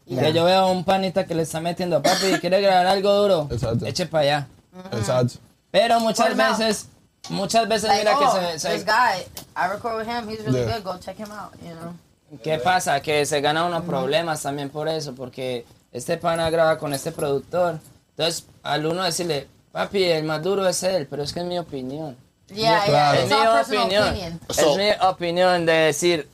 [0.07, 0.23] Yeah.
[0.23, 3.49] Que yo veo a un panita que le está metiendo, papi, ¿quiere grabar algo duro?
[3.51, 3.87] Exacto.
[3.87, 4.49] Eche para allá.
[4.93, 5.35] Exacto.
[5.71, 6.89] Pero muchas veces,
[7.29, 9.23] muchas veces Like, mira oh, que se, se- this guy,
[9.57, 10.79] I record with him, he's really Yeah.
[10.79, 11.95] good, go check him out, you know.
[12.43, 13.01] ¿Qué pasa?
[13.01, 17.79] Que se gana unos problemas también por eso, porque este pana graba con este productor.
[18.11, 21.59] Entonces, al uno decirle, papi, el más duro es él, pero es que es mi
[21.59, 22.17] opinión.
[22.49, 23.19] Yeah, Claro.
[23.19, 24.09] yeah, Es it's mi opinión.
[24.09, 24.41] opinion.
[24.51, 26.27] So- es mi opinión de decir,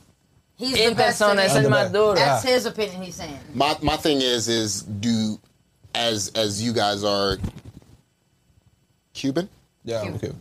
[0.57, 1.59] He's en the best persona to es me.
[1.59, 2.15] el I'm the más duro.
[2.15, 3.39] That's his opinion, he's saying.
[3.53, 5.39] My my thing is is do
[5.95, 7.37] as as you guys are
[9.13, 9.49] Cuban
[9.83, 10.15] Yeah, Cuban.
[10.17, 10.31] okay.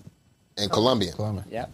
[0.58, 1.14] and Colombian.
[1.14, 1.44] Colombia.
[1.50, 1.64] Ya.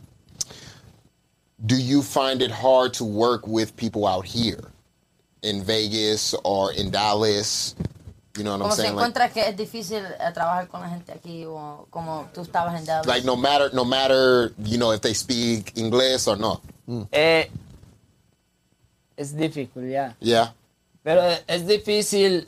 [1.67, 4.71] Do you find it hard to work with people out here
[5.43, 7.75] in Vegas or in Dallas?
[8.37, 8.95] You know what I'm Como se saying?
[8.95, 12.79] Like, encuentra que es difícil eh, trabajar con la gente aquí o como tú estabas
[12.79, 13.07] en Dallas.
[13.07, 16.61] like no matter no matter you know if they speak English or not.
[17.11, 17.51] Eh,
[19.17, 20.17] es difícil, ya.
[20.21, 20.55] Yeah.
[21.03, 22.47] Pero es difícil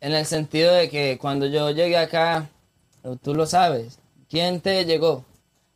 [0.00, 2.48] en el sentido de que cuando yo llegué acá,
[3.22, 5.24] tú lo sabes, ¿quién te llegó?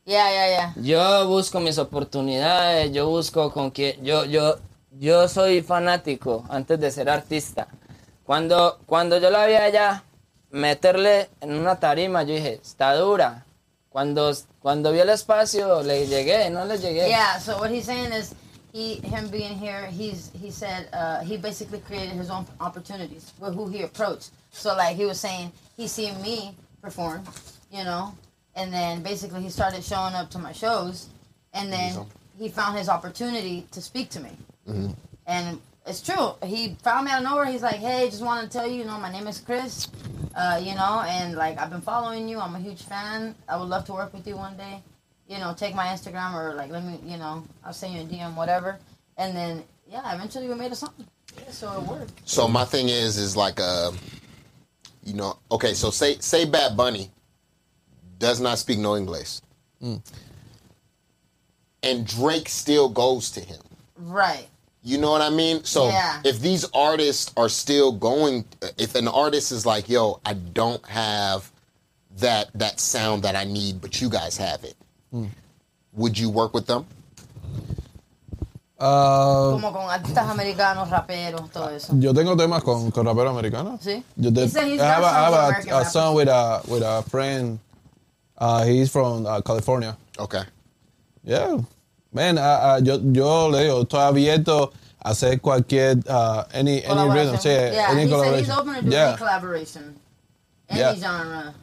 [0.04, 0.74] Yeah, yeah, yeah.
[0.82, 4.56] Yo busco mis oportunidades, yo busco con quién, yo, yo,
[4.98, 7.68] yo soy fanático antes de ser artista.
[8.24, 10.02] Cuando, cuando yo la vi allá,
[10.50, 13.44] meterle en una tarima, yo dije, está dura.
[13.90, 17.08] Cuando, cuando vi el espacio, le llegué, no le llegué.
[17.08, 18.34] Yeah, so what he's saying is
[18.72, 23.54] he him being here, he's he said uh, he basically created his own opportunities with
[23.54, 24.30] who he approached.
[24.50, 27.22] So like he was saying, he seen me perform,
[27.70, 28.12] you know,
[28.56, 31.08] and then basically he started showing up to my shows,
[31.52, 32.04] and then
[32.38, 34.30] he found his opportunity to speak to me.
[35.26, 36.32] And it's true.
[36.44, 37.46] He found me out of nowhere.
[37.46, 39.88] He's like, "Hey, just want to tell you, you know, my name is Chris.
[40.34, 42.40] Uh, you know, and like I've been following you.
[42.40, 43.34] I'm a huge fan.
[43.48, 44.82] I would love to work with you one day.
[45.28, 48.04] You know, take my Instagram or like let me, you know, I'll send you a
[48.04, 48.78] DM, whatever.
[49.16, 50.92] And then yeah, eventually we made a song.
[51.36, 52.28] Yeah, so it worked.
[52.28, 53.92] So my thing is is like uh
[55.02, 57.10] you know okay so say say Bad Bunny
[58.18, 59.40] does not speak no English.
[61.82, 63.60] And Drake still goes to him.
[63.96, 64.48] Right.
[64.86, 65.64] You know what I mean?
[65.64, 66.20] So Yeah.
[66.24, 68.44] if these artists are still going,
[68.76, 71.50] if an artist is like, "Yo, I don't have
[72.18, 74.76] that that sound that I need, but you guys have it,"
[75.94, 76.84] would you work with them?
[78.78, 81.94] Ah, Como con artistas americanos, raperos, todo eso.
[81.98, 83.80] yo tengo temas con, con raperos americanos.
[83.80, 84.02] Sí.
[84.16, 85.84] Yo te, He said he's I have, a, got I have some a- American a,
[85.84, 86.16] song rappers.
[86.16, 87.58] with a, with a friend.
[88.36, 89.96] Uh, he's from uh, California.
[90.18, 90.42] Okay.
[91.22, 91.58] Yeah.
[92.14, 94.72] Man, ah, ah, yo, yo le digo, estoy abierto
[95.02, 97.36] a hacer cualquier, uh, any, any rhythm.
[97.36, 98.50] Sí, yeah, any he said he's collaboration.
[98.52, 99.08] open to do yeah.
[99.08, 99.94] any collaboration,
[100.70, 100.94] any Yeah.
[100.94, 101.54] genre.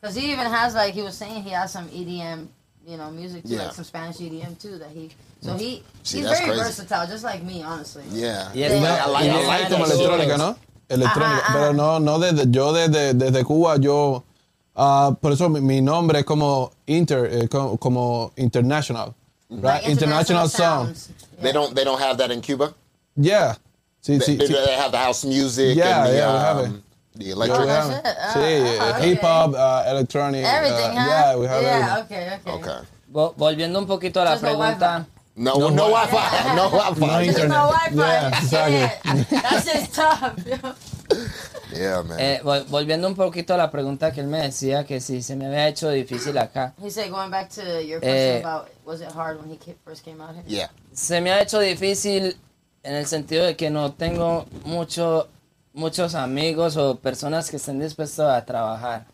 [0.00, 2.46] Because he even has like he was saying he has some EDM,
[2.86, 3.62] you know, music too, Yeah.
[3.64, 4.76] like some Spanish EDM too.
[4.78, 6.60] That he so he See, he's very crazy.
[6.62, 8.04] versatile, just like me, honestly.
[8.12, 8.50] Yeah.
[8.54, 8.80] Y es Yeah.
[8.80, 10.36] más- I like- y I es like más them de electrónica.
[10.36, 10.56] ¿no?
[10.88, 11.38] Electrónica.
[11.38, 14.22] Ajá, Pero no, no desde, yo desde, desde Cuba, yo,
[14.76, 19.12] ah, por eso mi, mi nombre es como inter, eh, como, como international.
[19.48, 19.62] Right?
[19.82, 20.86] Like international, song.
[20.94, 21.08] sounds.
[21.40, 22.74] They don't they don't have that in Cuba.
[23.16, 23.54] Yeah.
[24.02, 24.64] Sí, They, sí, they, sí.
[24.66, 26.82] they have the house music Yeah, and the, yeah, we have um,
[27.16, 27.58] the electric.
[27.60, 28.10] we Oh, have that's it.
[28.10, 28.16] it.
[28.20, 29.26] Ah, Sí, ah, hip okay.
[29.26, 30.44] hop, uh, electronic.
[30.44, 31.08] Everything, uh, huh?
[31.10, 32.04] Yeah, we have yeah, everything.
[32.04, 32.70] okay, okay.
[32.70, 32.86] Okay.
[33.12, 35.06] Vo- Volviendo un poquito a la Just pregunta.
[35.36, 36.54] No, No no, Wi- Wi-Fi.
[36.56, 37.00] No Wi-Fi.
[37.00, 37.48] No There's internet.
[37.48, 37.96] no Wi-Fi.
[37.96, 38.86] Yeah, exactly.
[39.26, 39.42] Shit.
[39.42, 40.34] That's just tough.
[41.76, 42.18] Yeah, man.
[42.20, 45.36] eh, vol- volviendo un poquito a la pregunta que él me decía, que si se
[45.36, 46.74] me había hecho difícil acá.
[46.82, 50.04] he said, going back to your Eh, question about was it hard when he first
[50.04, 50.44] came out here?
[50.46, 50.68] yeah.
[50.92, 52.36] Se me ha hecho difícil
[52.82, 55.28] en el sentido de que no tengo mucho,
[55.74, 59.06] muchos amigos o personas que estén dispuestos a trabajar.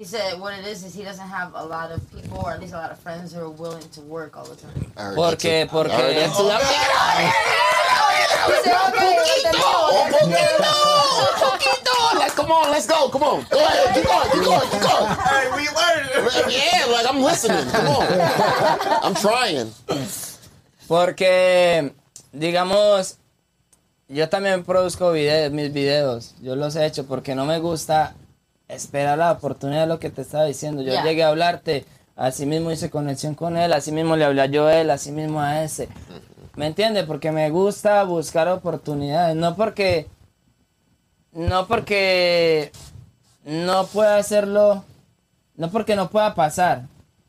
[0.00, 2.60] He said what it is is he doesn't have a lot of people, or at
[2.60, 4.72] least a lot of friends who are willing to work all the time.
[5.16, 5.90] Porque, porque...
[8.48, 8.62] Un
[9.14, 11.92] poquito, un poquito.
[12.18, 13.08] Like, come on, let's go.
[13.10, 13.46] Come on.
[13.50, 13.94] Go ahead.
[13.94, 14.30] Keep going.
[14.30, 14.68] Keep going.
[14.70, 15.06] Keep going.
[15.24, 16.52] Hey, we learned.
[16.52, 17.66] Yeah, like I'm listening.
[17.70, 18.06] Come on.
[19.02, 19.72] I'm trying.
[20.88, 21.92] Porque,
[22.32, 23.18] digamos,
[24.08, 26.34] yo también produzco videos, mis videos.
[26.40, 28.14] Yo los he hecho porque no me gusta
[28.68, 30.82] esperar la oportunidad de lo que te estaba diciendo.
[30.82, 31.84] Yo llegué a hablarte,
[32.16, 35.62] así mismo hice conexión con él, así mismo le hablé a Joel, así mismo a
[35.62, 35.88] ese.
[36.58, 37.04] ¿Me entiendes?
[37.04, 40.08] Porque me gusta buscar oportunidades, no porque
[41.30, 42.72] no porque
[43.44, 44.82] no pueda hacerlo,
[45.54, 46.86] no porque no pueda pasar,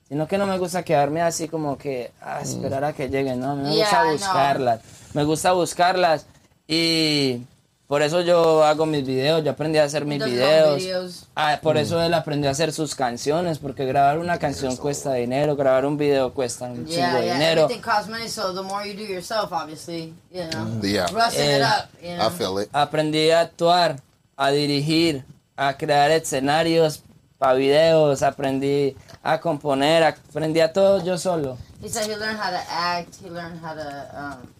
[0.07, 3.55] sino que no me gusta quedarme así como que a esperar a que lleguen, no,
[3.55, 4.81] me Yeah, gusta buscarlas,
[5.13, 6.25] me gusta buscarlas
[6.67, 7.43] y
[7.89, 10.77] por eso yo hago mis videos, yo aprendí a hacer mis videos.
[10.77, 11.25] videos.
[11.35, 15.55] Ah, por eso él aprendió a hacer sus canciones, porque grabar una canción cuesta dinero,
[15.55, 17.33] grabar un video cuesta un chingo Yeah, de yeah.
[17.33, 17.61] dinero.
[17.63, 21.07] Everything costs money, so the more you do yourself, obviously, you know, Yeah.
[21.11, 22.27] rusting it up, you know.
[22.27, 22.69] I feel it.
[22.73, 23.95] aprendí a actuar,
[24.37, 25.25] a dirigir,
[25.57, 27.01] a crear escenarios
[27.39, 31.57] para videos, aprendí a componer, aprendí a todo yo solo.
[31.81, 33.15] He said he learned how to act.
[33.23, 34.53] He learned how to um,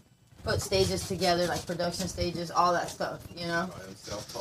[0.50, 3.20] put stages together, like production stages, all that stuff.
[3.36, 3.70] You know.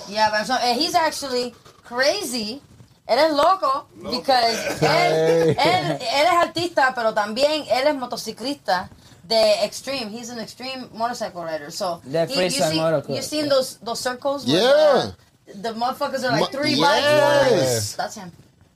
[0.08, 2.62] Yeah, but so, and he's actually crazy.
[3.08, 8.88] Él es loco because él, él, él es artista, pero también él es motociclista
[9.26, 10.10] de extreme.
[10.10, 11.70] He's an extreme motorcycle rider.
[11.70, 13.16] So De he- you see, motocross.
[13.16, 14.44] you seen those those circles?
[14.46, 15.12] Yeah.
[15.46, 17.50] The, the motherfuckers are like Mo- three yes.
[17.50, 17.96] bikes.
[17.96, 18.30] That's him.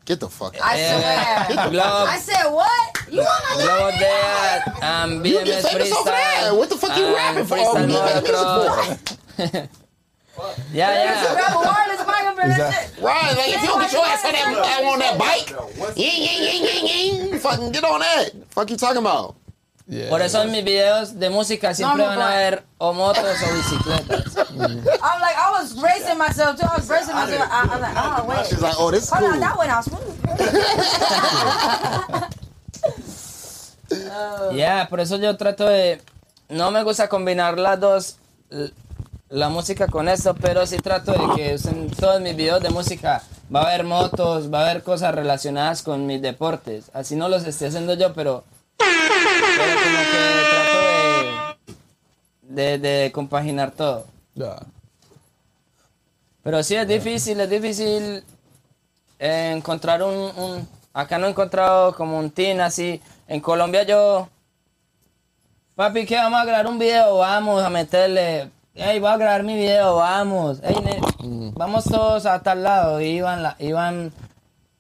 [0.05, 0.63] Get the fuck out.
[0.65, 1.47] I Yeah.
[1.47, 1.71] swear.
[1.71, 2.99] Globe, I said what?
[3.11, 3.99] You wanna Globo know?
[3.99, 6.41] de um, You get BMS famous over Freestyle.
[6.43, 6.55] there.
[6.55, 7.57] What the fuck you um, rapping for?
[7.57, 9.39] Freestyle You making music motocross.
[9.39, 9.67] yeah,
[10.73, 11.05] Yeah.
[11.05, 11.35] yeah.
[11.35, 13.03] Grab a wireless microphone and that- shit.
[13.03, 15.51] Right, like if you don't get your ass on that, that on that bike,
[15.97, 16.87] ying, ying, ying, ying,
[17.31, 18.31] ying, fucking get on that.
[18.51, 19.37] Fuck you talking about?
[19.87, 20.09] Yeah.
[20.09, 23.55] Por eso en mis videos de música siempre No, van a ver o motos o
[23.55, 24.37] bicicletas.
[24.53, 26.67] I'm like, I was bracing myself too.
[26.67, 27.49] I was bracing myself.
[27.51, 28.47] I, I'm like, oh wait.
[28.47, 29.41] She's like, oh, this is Hold on, cool.
[29.41, 30.13] that went out smooth.
[34.55, 36.01] Ya, por eso yo trato de...
[36.49, 38.17] No me gusta combinar las dos,
[39.29, 43.23] la música con esto, pero sí trato de que en todos mis videos de música
[43.55, 46.91] va a haber motos, va a haber cosas relacionadas con mis deportes.
[46.93, 48.45] Así no los esté haciendo yo, pero...
[48.79, 50.79] Pero como que trato
[52.53, 52.63] de...
[52.63, 54.07] De, de compaginar todo.
[54.35, 54.63] Yeah.
[56.43, 58.25] Pero sí es difícil, es difícil
[59.19, 63.01] eh, encontrar un, un- Acá no he encontrado como un team así.
[63.27, 64.29] En Colombia yo...
[65.75, 66.17] Papi, ¿qué?
[66.17, 68.51] Vamos a grabar un video, vamos a meterle...
[68.75, 70.59] Ey, voy a grabar mi video, vamos.
[70.63, 73.01] Ey, ne- vamos todos a tal lado.
[73.01, 74.13] Y iban, la- iban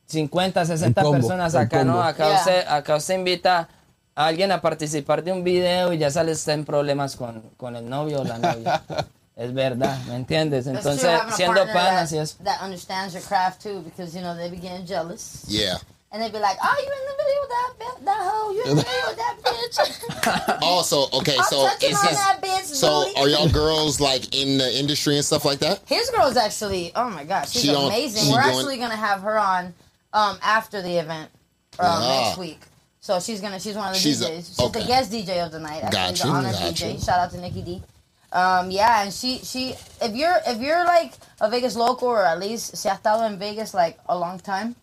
[0.07, 2.03] 50, 60 El combo, personas acá, ¿no?
[2.03, 2.39] Acá, Yeah.
[2.39, 3.69] usted, acá usted invita
[4.15, 7.89] alguien a participar de un video y ya sale usted en problemas con, con el
[7.89, 8.83] novio o la novia.
[9.37, 10.67] es verdad, ¿me entiendes?
[10.67, 12.37] Entonces, true, having a siendo partner panas y that, eso.
[12.45, 15.79] that understands your craft too, because you know they begin jealous, Yeah.
[16.13, 18.51] and they'd be like, "Oh, you in the video with that bi- that hoe?
[18.53, 20.59] You in the video with that bitch?
[20.63, 23.99] Also, okay, I'm so touching is on this, that bitch so booty." are y'all girls
[24.01, 25.81] like in the industry and stuff like that?
[25.87, 28.25] His girl's actually, oh my god, she's She amazing.
[28.25, 29.73] she We're doing- actually gonna have her on
[30.13, 31.31] um, after the event
[31.79, 32.21] um, Yeah.
[32.27, 32.61] next week.
[33.03, 34.47] So she's gonna, she's one of the She's a- DJs.
[34.49, 34.81] she's okay.
[34.81, 35.83] the guest DJ of the night.
[35.83, 36.49] Actually, Gotcha, the honor.
[36.53, 37.05] DJ.
[37.05, 37.83] Shout out to Nikki D.
[38.31, 42.39] Um, yeah, and she, she, if you're, if you're like a Vegas local or at
[42.39, 44.77] least se ha estado en Vegas like a long time,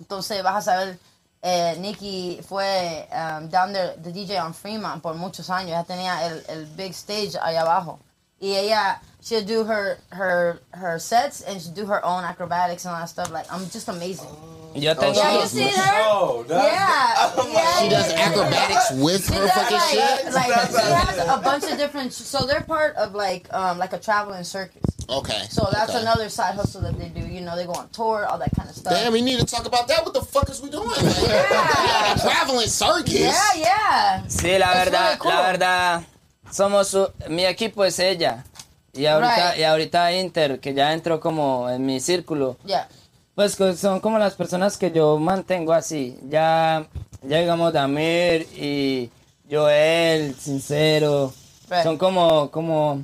[0.00, 0.98] entonces vas a saber.
[1.42, 5.68] Eh, Nikki fue um, down there, the DJ on Fremont por muchos años.
[5.68, 7.98] Ella tenía el, el big stage allá abajo.
[8.40, 12.94] Y ella, she'll do her, her, her sets and she'll do her own acrobatics and
[12.94, 13.30] all that stuff.
[13.30, 14.30] Like, I'm just amazing.
[14.74, 15.14] Yo tengo...
[15.18, 16.02] Yeah, you seen her?
[16.06, 17.80] Oh, that's Yeah, yeah.
[17.80, 20.32] She does acrobatics with She her fucking like, shit.
[20.34, 22.12] like she has a bunch of different.
[22.12, 24.82] So they're part of like um like a traveling circus.
[25.08, 25.42] Okay.
[25.50, 26.00] So that's okay.
[26.00, 27.20] another side hustle that they do.
[27.26, 28.92] You know, they go on tour, all that kind of stuff.
[28.92, 30.04] Damn, we need to talk about that.
[30.04, 30.88] What the fuck is we doing?
[30.88, 32.16] Like, Yeah.
[32.22, 33.12] traveling circus.
[33.12, 34.22] Yeah, yeah.
[34.28, 35.30] Sí, la It's verdad, really cool.
[35.30, 36.02] la verdad,
[36.50, 38.44] somos su- mi equipo es ella.
[38.92, 39.58] Y ahorita, Right.
[39.58, 42.86] y ahorita Inter, que ya entró como en mi círculo, Yeah.
[43.34, 46.16] Pues son como las personas que yo mantengo así.
[46.28, 46.86] Ya,
[47.22, 49.10] ya digamos Damir y
[49.50, 51.32] Joel, Sincero,
[51.70, 51.82] Right.
[51.82, 53.02] son como, como,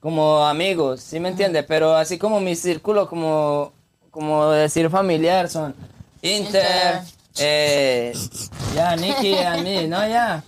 [0.00, 1.62] como amigos, ¿sí me entiende?
[1.62, 3.72] Pero así como mi círculo, como,
[4.10, 5.74] como decir familiar, son
[6.20, 7.00] Inter, Inter.
[7.38, 8.12] eh,
[8.74, 10.44] ya Nicky a mí, no ya.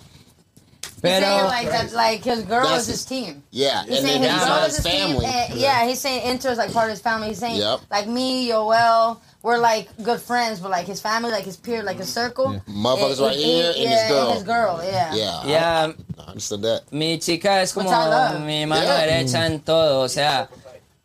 [1.04, 3.42] He's saying like that, like his girl That's is his team.
[3.50, 5.06] Yeah, He's and saying then his girl is his his team.
[5.08, 5.26] family.
[5.26, 7.28] And, yeah, he's saying Inter is like part of his family.
[7.28, 7.80] He's saying Yep.
[7.90, 11.98] like me, Yoel, we're like good friends, but like his family, like his peer, like
[12.00, 12.60] a circle.
[12.68, 14.24] Motherfuckers Eh, right here and his yeah, girl.
[14.28, 15.14] And his girl, yeah.
[15.14, 15.46] Yeah.
[15.46, 16.90] ya I understood that.
[16.92, 18.40] mi chica es como Which I love.
[18.42, 19.00] mi mano Yeah.
[19.06, 20.48] derecha en todo, o sea,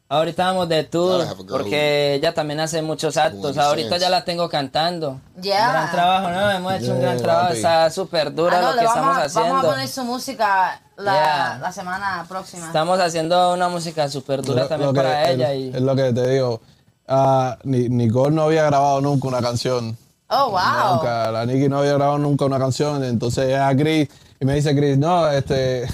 [0.09, 5.21] ahorita vamos de tour porque ella también hace muchos actos, ahorita ya la tengo cantando.
[5.41, 5.71] Yeah.
[5.71, 6.51] Gran trabajo, ¿no?
[6.51, 7.57] Hemos hecho un Yeah, gran trabajo, papi.
[7.57, 9.49] está súper Ah, dura no, lo le que vamos, estamos a, haciendo.
[9.53, 11.57] vamos a poner su música la, Yeah.
[11.61, 12.65] la semana próxima.
[12.67, 16.27] Estamos haciendo una música súper dura también para es- ella y Es lo que te
[16.27, 16.59] digo.
[17.07, 19.97] Ah, Ni- Nicole no había grabado nunca una canción
[20.31, 20.93] Oh, wow.
[20.97, 24.07] Nunca, la Nicki no había grabado nunca una canción, entonces a Chris
[24.39, 25.87] y me dice Chris, no, este,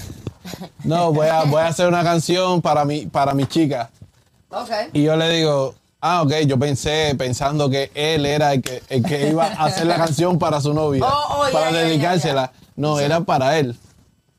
[0.83, 3.89] no, voy a, voy a hacer una canción para mi, para mi chica.
[4.49, 4.89] Okay.
[4.93, 9.03] Y yo le digo, ah, ok, yo pensé, pensando que él era el que, el
[9.03, 12.51] que iba a hacer la canción para su novia, Oh, oh, para dedicársela.
[12.75, 13.75] No, era para él,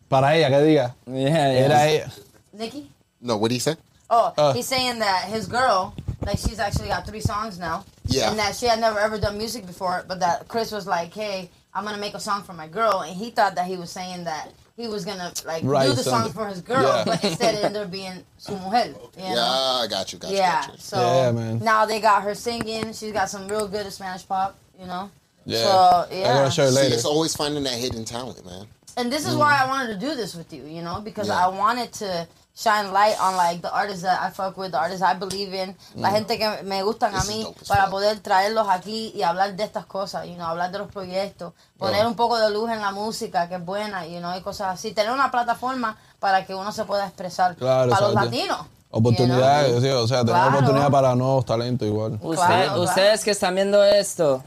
[0.08, 0.94] para ella, que diga.
[1.06, 1.64] Yeah, yeah.
[1.64, 2.10] Era ella.
[2.52, 2.90] Nikki?
[3.20, 3.76] No, what did he say?
[4.08, 4.52] Oh, Uh.
[4.52, 5.92] he's saying that his girl,
[6.24, 7.84] like she's actually got three songs now.
[8.06, 8.30] Yeah.
[8.30, 11.50] And that she had never ever done music before, but that Chris was like, hey,
[11.74, 13.00] I'm gonna make a song for my girl.
[13.02, 16.02] And he thought that he was saying that he was gonna like Right, do the
[16.02, 17.04] song for his girl, Yeah.
[17.04, 18.94] but instead it ended up being su mujer.
[19.16, 19.34] You know?
[19.34, 20.78] Yeah, I got you, got you, Yeah, got you.
[20.78, 21.58] so Yeah, man.
[21.60, 22.92] now they got her singing.
[22.92, 25.10] She's got some real good Spanish pop, you know.
[25.46, 25.58] Yeah.
[25.62, 26.28] So yeah.
[26.30, 26.94] I'm gonna show you See, later.
[26.94, 28.66] it's always finding that hidden talent, man.
[28.98, 29.38] and this is mm.
[29.38, 31.44] why I wanted to do this with you, you know, because Yeah.
[31.46, 35.02] I wanted to shine light on like the artists that I fuck with, the artists
[35.02, 39.12] I believe in, la gente que me gustan a This mí, para poder traerlos aquí
[39.14, 42.08] y hablar de estas cosas, you know, hablar de los proyectos, poner Yeah.
[42.08, 44.92] un poco de luz en la música que es buena, you know, y cosas así,
[44.92, 48.66] tener una plataforma para que uno se pueda expresar Claro, para los latinos.
[48.90, 50.56] Oportunidades, sí, o sea, tener Claro.
[50.56, 52.18] oportunidad para nuevos talentos igual.
[52.22, 54.42] Usted- Claro, ustedes que están viendo esto,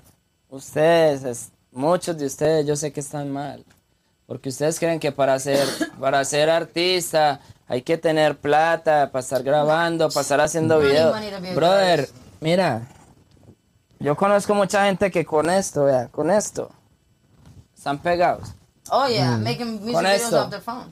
[0.49, 3.63] ustedes, es- muchos de ustedes, yo sé que están mal.
[4.25, 5.67] Porque ustedes creen que para ser,
[5.99, 11.55] para ser artista hay que tener plata, para estar grabando, para estar haciendo Money, videos.
[11.55, 12.09] Brother,
[12.41, 12.81] mira,
[13.99, 16.71] yo conozco mucha gente que con esto, vea, con esto,
[17.77, 18.49] están pegados.
[18.91, 20.41] Oh yeah, making music Con videos esto.
[20.43, 20.91] off their phone.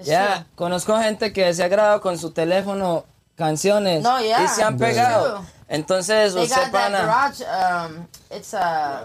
[0.00, 0.46] Ya, true.
[0.56, 3.04] conozco gente que se ha grabado con su teléfono
[3.36, 4.42] canciones No, yeah.
[4.44, 5.42] y se han pegado.
[5.68, 7.40] Entonces, They usted got that garage.
[7.42, 9.04] Um, it's a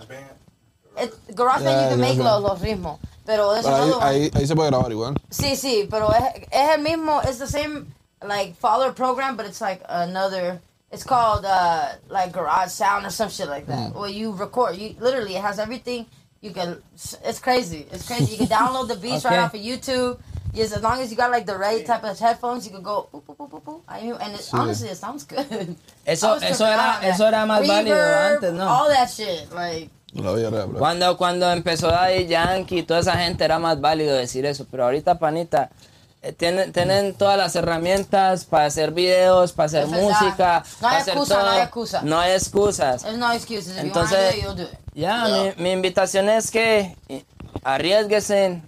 [0.97, 1.75] it's garage band.
[1.77, 4.07] Yeah, You can make garage los, los ritmos, pero there's Pero ahí, another one.
[4.07, 5.15] ahí, ahí se puede grabar igual.
[5.29, 7.21] Sí, sí, pero es, es el mismo.
[7.23, 7.87] It's the same
[8.23, 10.59] like follower program, but it's like another.
[10.91, 13.95] It's called uh, like garage sound or some shit like that.
[13.95, 16.05] Where you record, you literally it has everything.
[16.41, 16.81] You can.
[17.23, 17.85] It's crazy.
[17.91, 18.33] It's crazy.
[18.33, 20.19] You can download the beats right off of YouTube.
[20.53, 23.07] Yes, as long as you got like the right type of headphones, you can go.
[23.13, 23.81] Boop, boop, boop, boop, boop.
[23.87, 24.53] I mean, and it, Sí.
[24.59, 25.77] honestly, it sounds good.
[26.05, 27.11] Eso- I was eso tripping era- out, man.
[27.11, 28.67] eso era más válido Reverb, antes, ¿no?
[28.67, 29.89] All that shit, like.
[30.13, 30.69] La vida real.
[30.77, 34.83] Cuando, cuando empezó Daddy Yankee y toda esa gente era más válido decir eso, pero
[34.85, 35.69] ahorita, panita,
[36.21, 40.07] eh, tienen, tienen todas las herramientas para hacer videos, para hacer Es verdad.
[40.09, 41.49] música, No hay para hacer excusa, no todo.
[41.51, 42.01] hay excusa.
[42.03, 43.03] No hay excusas.
[43.15, 43.67] No excuses.
[43.77, 44.35] If Entonces-.
[44.93, 45.53] Ya, Yeah.
[45.57, 47.23] mi, mi invitación es que eh,
[47.63, 48.63] arriesguesen.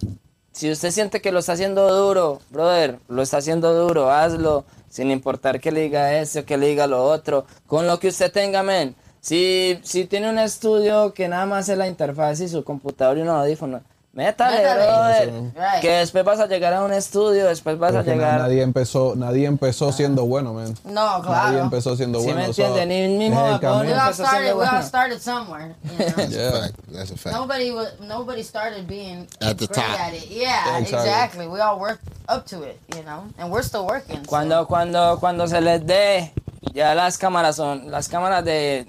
[0.53, 5.09] Si usted siente que lo está haciendo duro, brother, lo está haciendo duro, hazlo, sin
[5.09, 8.61] importar que le diga eso, que le diga lo otro, con lo que usted tenga,
[8.61, 8.95] men.
[9.23, 13.21] Si, si tiene un estudio que nada más es la interfaz y su computador y
[13.21, 13.81] unos audífonos,
[14.11, 14.83] métale, Métale.
[14.85, 15.31] brother.
[15.55, 15.81] Right.
[15.81, 18.39] Que después vas a llegar a un estudio, después vas Pero a llegar...
[18.41, 20.75] nadie empezó, nadie empezó siendo bueno, man.
[20.83, 21.59] No, Nadie claro.
[21.59, 22.47] empezó siendo Sí me bueno.
[22.49, 24.43] entiende, ni el mismo Bad We all started.
[24.43, 24.83] We all bueno.
[24.83, 25.75] started somewhere.
[25.83, 26.05] You know?
[26.17, 26.47] That's Yeah.
[26.49, 26.75] a fact.
[26.91, 27.35] That's a fact.
[27.37, 27.87] nobody was.
[28.01, 29.99] Nobody started being At the great top.
[30.01, 30.29] at it.
[30.29, 30.97] Yeah, Exactly.
[31.09, 31.47] exactly.
[31.47, 34.17] We all worked up to it, you know, and we're still working.
[34.17, 36.33] so- Cuando, cuando, cuando se les dé,
[36.73, 38.85] ya las cámaras son, las cámaras de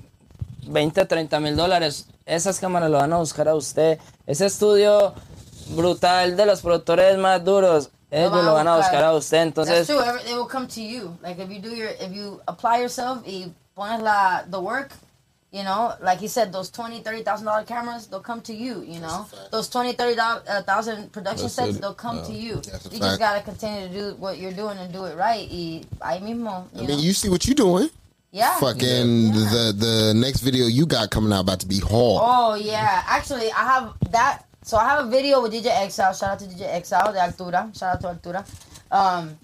[0.67, 3.99] 20, 30 mil dólares, esas cámaras lo van a buscar a usted.
[4.27, 5.15] Ese estudio
[5.71, 9.39] brutal de los productores más duros, ellos lo van a buscar a usted.
[9.55, 10.01] That's Entonces, true.
[10.01, 11.17] Every, it will come to you.
[11.23, 14.93] Like if you do your, if you apply yourself y pones la the work,
[15.51, 18.83] you know, like he said, those twenty, thirty thousand dollar cameras, they'll come to you.
[18.83, 21.81] You know, those twenty, thirty uh, thousand production That's sets, it.
[21.81, 22.25] they'll come Yeah.
[22.25, 22.55] to you.
[22.57, 23.03] That's You fact.
[23.03, 25.49] just gotta continue to do what you're doing and do it right.
[25.51, 26.89] Y ahí mismo, you I know.
[26.89, 27.89] mean, you see what you doing.
[28.35, 28.59] Yeah.
[28.59, 32.21] Fucking the the next video you got coming out about to be hard.
[32.23, 34.43] Oh yeah, actually I have that.
[34.63, 36.13] So I have a video with DJ XL.
[36.19, 37.71] Shout out to DJ XL de Altura.
[37.79, 38.43] Shout out to Altura.
[38.91, 39.37] Um,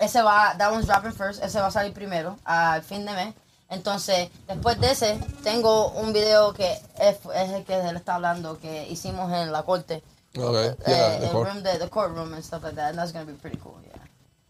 [0.00, 1.42] ese va, that one's dropping first.
[1.42, 3.34] Ese va a salir primero al fin de mes.
[3.70, 8.58] Entonces, después de ese, tengo un video que es, es el que él está hablando
[8.58, 10.02] que hicimos en la corte.
[10.36, 11.48] Okay, Eh, yeah, the el court.
[11.48, 12.90] room, the, the courtroom and stuff like that.
[12.90, 13.78] And that's gonna be pretty cool.
[13.86, 14.02] Yeah.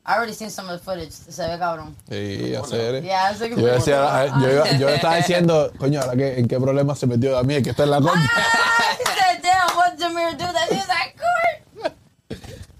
[0.08, 1.12] I already seen some of the footage.
[1.12, 1.94] Se ve cabrón.
[2.08, 3.02] Sí, hacer.
[3.04, 6.48] Yeah, it's looking Yo, decía, ah, yo, iba- yo estaba diciendo, coño, ahora que, en
[6.48, 8.18] qué problema se metió Damián, que está en la corte.
[8.18, 10.68] he said, damn, what Jameer do that?
[10.70, 11.92] He's like, court.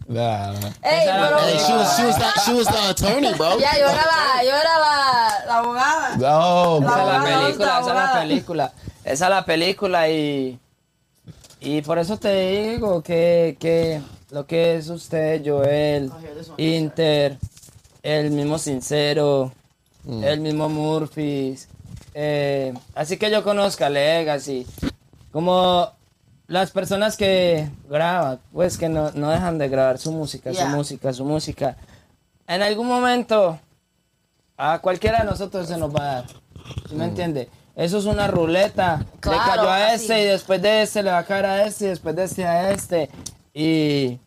[0.09, 0.71] Nah, nah.
[0.83, 1.37] Hey, pero...
[1.37, 3.59] la Hey, she was she was that she was the attorney, bro.
[3.61, 6.17] Ya, yo era la, yo era la, la abogada.
[6.17, 8.21] No, esa es la abogada, película, esa es la abogada.
[8.23, 8.73] película.
[9.05, 10.59] Esa es la película y...
[11.61, 14.01] Y por eso te digo que, que
[14.31, 16.55] lo que es usted, Joel, one.
[16.59, 17.39] Inter,
[18.03, 19.53] el mismo Sincero,
[20.05, 20.25] Mm.
[20.25, 21.69] el mismo Murphys.
[22.15, 24.67] eh, así que yo conozco a Legacy.
[25.33, 25.89] Como
[26.47, 30.65] las personas que graban, pues que no, no dejan de grabar su música, Yeah.
[30.71, 31.77] su música, su música.
[32.47, 33.59] En algún momento,
[34.57, 36.27] a cualquiera de nosotros se nos va a dar.
[36.89, 36.99] ¿Sí Mm.
[36.99, 37.49] me entiende?
[37.77, 39.05] Eso es una ruleta.
[39.21, 40.03] Claro, le cayó a así.
[40.05, 42.45] este y después de este le va a caer a este y después de este
[42.45, 43.09] a este.
[43.59, 44.21] Y,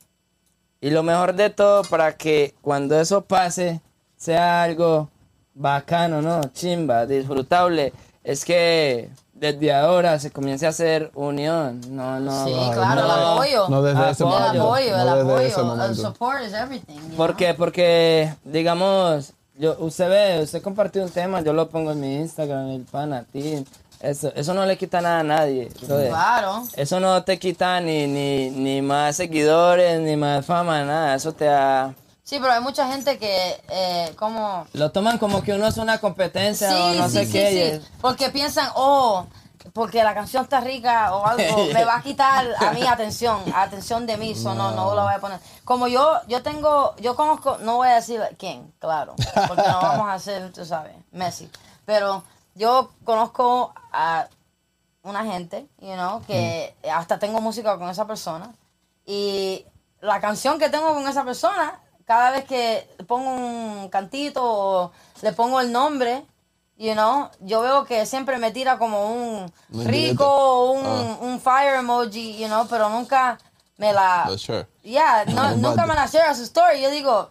[0.81, 3.79] y lo mejor de todo para que cuando eso pase
[4.17, 5.09] sea algo
[5.53, 6.41] bacano, ¿no?
[6.51, 7.93] Chimba, disfrutable.
[8.25, 11.79] Es que desde ahora se comience a hacer unión.
[11.87, 12.45] No, no.
[12.45, 13.69] Sí, no, claro, el apoyo.
[13.69, 14.37] no desde ese Apoyo.
[14.37, 14.63] El momento.
[14.63, 16.99] apoyo, el no desde ese apoyo, el support is everything.
[17.15, 17.37] ¿Por know?
[17.37, 17.53] qué?
[17.53, 22.67] Porque, digamos, yo, usted ve, usted compartió un tema, yo lo pongo en mi Instagram,
[22.71, 23.65] el pana, ti.
[24.01, 25.69] Eso, eso no le quita nada a nadie.
[25.85, 26.63] Claro.
[26.75, 31.15] Eso no te quita ni, ni, ni más seguidores, ni más fama, nada.
[31.15, 31.93] Eso te da...
[32.23, 34.65] Sí, pero hay mucha gente que, eh, como...
[34.73, 37.81] Lo toman como que uno es una competencia o no sé qué.
[37.99, 39.25] Porque piensan, oh,
[39.73, 44.05] porque la canción está rica o algo, me va a quitar a mí atención, atención
[44.05, 45.39] de mí, eso no, no lo voy a poner.
[45.63, 49.15] Como yo, yo tengo, yo conozco, no voy a decir quién, claro,
[49.47, 51.49] porque no vamos a hacer, tú sabes, Messi,
[51.85, 52.23] pero
[52.55, 54.27] yo conozco a
[55.03, 58.53] una gente, you know, que hasta tengo música con esa persona.
[59.05, 59.65] Y
[59.99, 64.91] la canción que tengo con esa persona, cada vez que pongo un cantito o
[65.21, 66.25] le pongo el nombre,
[66.77, 71.75] you know, yo veo que siempre me tira como un rico o un, un fire
[71.75, 73.37] emoji, you know, pero nunca
[73.77, 74.29] me la...
[74.35, 74.67] Share.
[74.83, 76.81] Yeah, no, nunca me la share a su story.
[76.81, 77.29] Yo digo,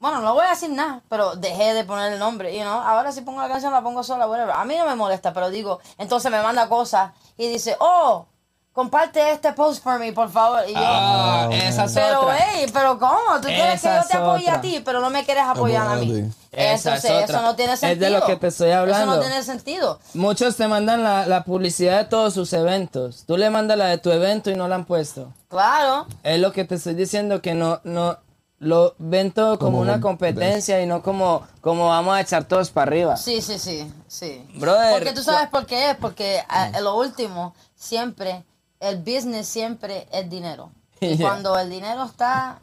[0.00, 2.80] bueno, no voy a decir nada, pero dejé de poner el nombre, you know.
[2.80, 4.54] Ahora si pongo la canción la pongo sola, whatever.
[4.54, 8.26] A mí no me molesta, pero digo, entonces me manda cosas y dice, oh,
[8.72, 10.60] comparte este post por mí, por favor.
[10.68, 12.36] Y yo, Ah, esa es pero, otra.
[12.38, 13.18] hey, pero ¿cómo?
[13.40, 14.54] Tú quieres que yo te apoye otra.
[14.54, 16.30] a ti, pero no me quieres apoyar a mí.
[16.52, 18.10] Esa es eso no tiene Es de sentido.
[18.20, 19.12] lo que te estoy hablando.
[19.12, 19.98] Eso no tiene sentido.
[20.14, 23.24] Muchos te mandan la, la publicidad de todos sus eventos.
[23.26, 25.32] Tú le mandas la de tu evento y no la han puesto.
[25.48, 26.06] Claro.
[26.22, 28.16] Es lo que te estoy diciendo, que no, no,
[28.60, 30.82] lo ven todo como, Como una competencia.
[30.82, 33.16] y no como, como vamos a echar todos para arriba.
[33.16, 34.44] Sí, sí, sí, sí.
[34.54, 38.44] Brother, Porque tú sabes por qué es, porque a- en lo último, siempre,
[38.80, 40.70] el business siempre es dinero.
[41.00, 41.28] Y Yeah.
[41.28, 42.58] cuando el dinero está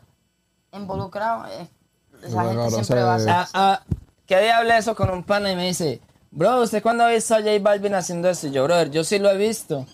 [0.73, 1.67] involucrado, eh,
[2.23, 3.29] esa gente siempre va a ser.
[3.29, 3.81] Ah, ah,
[4.25, 7.33] que día hablé eso con un pana y me dice, bro, ¿usted cuándo ha visto
[7.35, 8.47] a J Balvin haciendo eso?
[8.47, 9.85] Y yo, brother, yo sí lo he visto.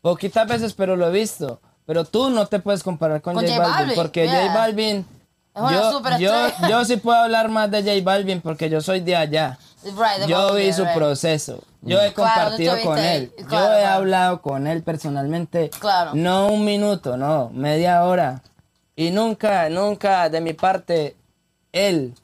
[0.00, 1.60] Poquitas veces, pero lo he visto.
[1.84, 4.46] Pero tú no te puedes comparar con, Con J, J Balvin, Balvin, porque yeah.
[4.46, 5.06] J Balvin...
[5.54, 6.68] Es una Yo, yo, superestrella.
[6.68, 9.58] yo sí puedo hablar más de J Balvin porque yo soy de allá.
[9.84, 10.94] Right, Yo vi su right.
[10.94, 11.62] proceso.
[11.82, 13.32] Yo he Claro, compartido con él.
[13.38, 13.94] Yo Claro, he claro.
[13.96, 15.70] hablado con él personalmente.
[15.78, 16.12] Claro.
[16.14, 18.40] No un minuto, no, media hora.
[18.94, 21.16] Y nunca, nunca de mi parte,
[21.72, 22.14] él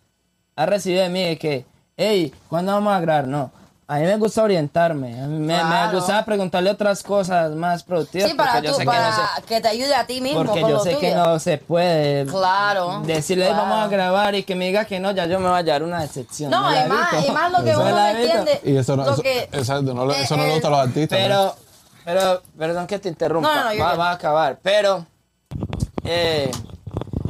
[0.54, 1.66] ha recibido de mí de que,
[1.96, 3.26] hey, ¿cuándo vamos a grabar?
[3.26, 3.50] No.
[3.90, 5.18] A mí me gusta orientarme.
[5.18, 5.58] A mí me,
[5.94, 8.28] gusta preguntarle otras cosas más productivas.
[8.30, 10.20] Sí, para, porque yo tú, sé para que no se, que te ayude a ti
[10.20, 10.44] mismo.
[10.44, 13.00] porque yo sé que no se puede Claro.
[13.06, 13.66] decirle, "Hey, claro.
[13.70, 15.82] vamos a grabar y que me diga que no, ya yo me voy a llevar
[15.84, 16.50] una decepción.
[16.50, 18.60] No, y más, y más lo que uno no entiende.
[18.62, 20.70] Y eso no, lo eso, que- exacto, no, eh, eso no le el- gusta a
[20.70, 21.18] los artistas.
[21.18, 21.56] Pero,
[22.04, 24.58] pero, perdón que te interrumpa, No, va a acabar.
[24.62, 25.06] Pero,
[26.04, 26.50] eh,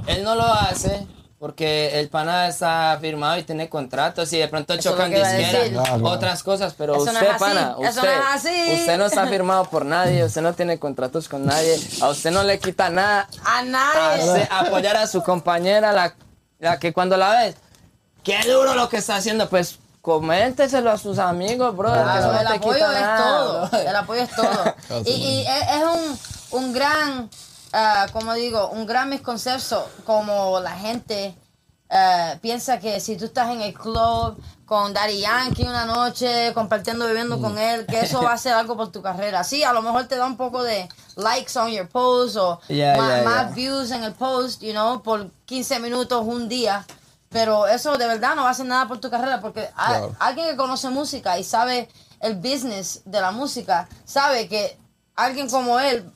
[0.09, 1.07] él no lo hace
[1.39, 5.69] porque el pana está firmado y tiene contratos y de pronto Eso es chocan disqueras.
[5.69, 6.05] Claro.
[6.07, 8.73] otras cosas, pero Eso no usted, así, pana, eso usted, no es así.
[8.81, 12.43] usted no está firmado por nadie, usted no tiene contratos con nadie, a usted no
[12.43, 14.49] le quita nada A nadie.
[14.51, 16.15] apoyar a su compañera, la,
[16.59, 17.55] la que cuando la ves,
[18.25, 21.93] qué duro lo que está haciendo, pues coménteselo a sus amigos, bro.
[21.93, 23.69] Claro, no el apoyo quita es nada, todo.
[23.69, 23.79] bro.
[23.79, 24.75] El apoyo es todo.
[25.05, 27.31] y y es, es un, un gran,
[27.73, 31.35] ah, como digo, un gran misconcepto como la gente
[31.91, 37.07] ah, piensa que si tú estás en el club con Daddy Yankee una noche, compartiendo,
[37.07, 39.43] viviendo con él, que eso va a hacer algo por tu carrera.
[39.43, 42.97] Sí, a lo mejor te da un poco de likes on your post o Yeah,
[43.25, 43.55] más yeah.
[43.55, 46.85] views en el post, you know, por 15 minutos un día.
[47.31, 50.49] Pero eso de verdad no va a hacer nada por tu carrera porque a- alguien
[50.49, 51.89] que conoce música y sabe
[52.21, 54.77] el business de la música, sabe que
[55.17, 56.11] alguien como él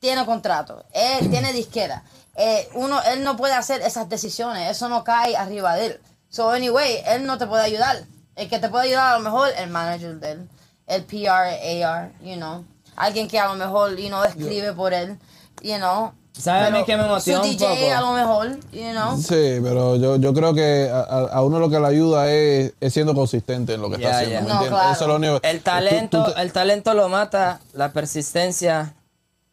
[0.00, 2.02] tiene contrato, él tiene disquera.
[2.36, 6.00] Eh, uno, él no puede hacer esas decisiones, eso no cae arriba de él.
[6.28, 8.04] So anyway, él no te puede ayudar.
[8.36, 10.48] El que te puede ayudar a lo mejor el manager de él,
[10.86, 12.64] el PR, AR, you know.
[12.94, 15.18] Alguien que a lo mejor, you know, escribe por él,
[15.62, 16.12] you know.
[16.38, 17.92] ¿Sabe a mí qué me motiva Su un DJ poco?
[17.96, 19.16] a lo mejor, you know.
[19.16, 22.92] Sí, pero yo, yo creo que a, a- uno lo que le ayuda es, es
[22.94, 24.48] siendo consistente en lo que Ya, está haciendo.
[24.54, 24.92] ¿me No, claro.
[24.92, 25.40] Eso es lo único.
[25.42, 28.94] El tú- talento, tú te- el talento lo mata, la persistencia,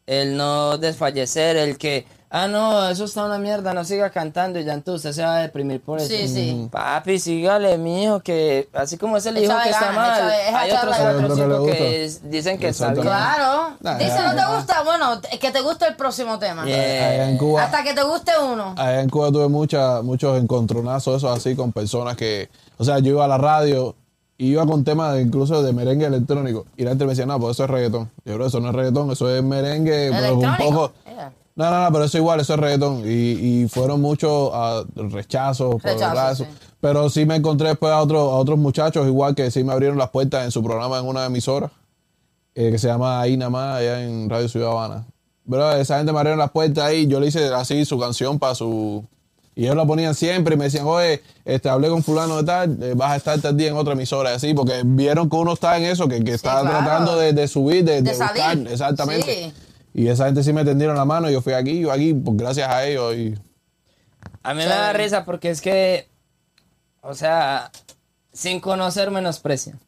[0.08, 4.64] el no desfallecer, el que, ah, no, eso está una mierda, no siga cantando y
[4.64, 6.08] ya entonces usted se va a deprimir por eso.
[6.08, 6.68] Sí, sí.
[6.72, 11.66] Papi, sígale, mijo, que así como es el hijo que está mal, hay otros Lo
[11.66, 13.02] que dicen que está bien.
[13.04, 13.78] Claro.
[13.80, 16.66] Nah, Dice, no te gusta, bueno, que te guste el próximo tema.
[16.66, 17.08] Yeah.
[17.10, 18.76] allá en Cuba, Hasta que te guste uno.
[18.78, 23.12] allá en Cuba tuve mucha, muchos encontronazos, eso así, con personas que, o sea, yo
[23.12, 23.96] iba a la radio
[24.38, 26.66] iba con temas de- incluso de merengue electrónico.
[26.78, 28.10] Y la gente me decía, no, pues eso es reggaetón.
[28.26, 30.92] Yo creo eso no es reggaetón, eso es merengue, pero un poco.
[31.06, 31.32] Yeah.
[31.56, 33.04] No, no, no, pero eso igual, eso es reggaetón.
[33.06, 35.76] Y, y fueron muchos ah, rechazos.
[35.86, 36.44] eso.
[36.44, 36.50] sí.
[36.82, 39.98] Pero sí me encontré después a, otros a otros muchachos, igual que sí me abrieron
[39.98, 41.72] las puertas en su programa en una emisora,
[42.54, 45.06] eh, que se llama Ahí Nada más, allá en Radio Ciudad Habana.
[45.50, 48.54] Pero esa gente me abrieron las puertas ahí, yo le hice así su canción para
[48.54, 49.04] su...
[49.56, 52.84] Y ellos la ponían siempre y me decían, oye, este, hablé con fulano de tal,
[52.84, 55.54] eh, vas a estar tal día en otra emisora, y así, porque vieron que uno
[55.54, 56.70] está en eso, que, que está claro.
[56.80, 58.44] tratando de, de subir, de, de, De salir.
[58.44, 59.34] buscar, exactamente.
[59.34, 59.54] Sí.
[59.94, 62.70] Y esa gente sí me tendieron la mano, yo fui aquí, yo aquí, pues gracias
[62.70, 63.16] a ellos.
[63.16, 63.36] Y,
[64.44, 66.10] A mí me da risa porque es que,
[67.02, 67.72] o sea,
[68.34, 69.80] sin conocer menosprecian.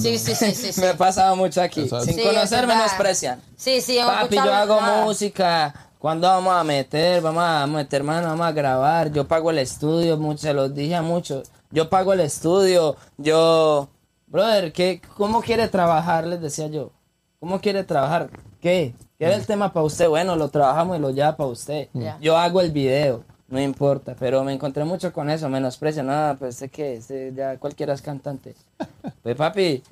[0.00, 0.72] Sí, sí, sí, sí.
[0.72, 0.80] sí.
[0.80, 1.82] Me ha pasado mucho aquí.
[1.82, 2.06] Exacto.
[2.06, 3.42] Sin conocer menosprecian.
[3.56, 5.04] Sí, sí, Papi, yo hago nada.
[5.04, 5.85] música.
[5.98, 7.22] ¿Cuándo vamos a meter?
[7.22, 9.12] Vamos a meter mano, vamos a grabar.
[9.12, 11.50] Yo pago el estudio, mucho, se los dije a muchos.
[11.70, 12.96] Yo pago el estudio.
[13.16, 13.88] Yo,
[14.26, 16.26] brother, ¿qué, ¿cómo quiere trabajar?
[16.26, 16.92] Les decía yo.
[17.40, 18.30] ¿Cómo quiere trabajar?
[18.60, 18.94] ¿Qué?
[19.18, 20.08] ¿Quiere el tema para usted?
[20.08, 21.88] Bueno, lo trabajamos y lo lleva para usted.
[21.94, 22.18] Ya.
[22.20, 24.14] Yo hago el video, no importa.
[24.18, 26.02] Pero me encontré mucho con eso, menosprecio.
[26.02, 28.54] Nada, pues sé que sé, ya cualquiera es cantante.
[29.22, 29.82] Pues papi,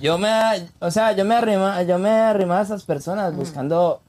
[0.00, 0.30] yo me,
[0.80, 4.00] o sea, yo me arrima, yo me arrimaba a esas personas buscando,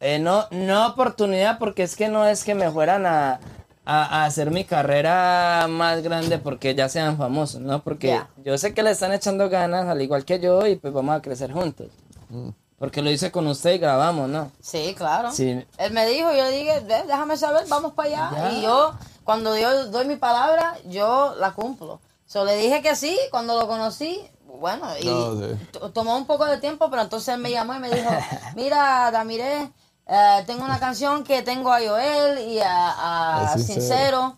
[0.00, 3.40] eh, no, no oportunidad, porque es que no es que me fueran a,
[3.86, 7.82] a- a hacer mi carrera más grande porque ya sean famosos, ¿no?
[7.82, 11.16] Porque yo sé que le están echando ganas, al igual que yo, y pues vamos
[11.16, 11.88] a crecer juntos.
[12.78, 14.50] Porque lo hice con usted y grabamos, ¿no?
[14.60, 15.30] Sí, claro.
[15.30, 15.64] Sí.
[15.78, 18.30] Él me dijo, yo le dije, "Ve, déjame saber, vamos para allá.
[18.36, 18.52] Ya.
[18.52, 18.92] Y yo,
[19.22, 22.00] cuando yo doy mi palabra, yo la cumplo.
[22.26, 25.54] So, le dije que sí, cuando lo conocí, bueno, y No, sí.
[25.72, 28.10] to- tomó un poco de tiempo, pero entonces él me llamó y me dijo,
[28.56, 29.70] mira, Damiré,
[30.06, 33.80] eh, tengo una canción que tengo a Joel y a, a A Sincero.
[33.80, 34.36] Sincero.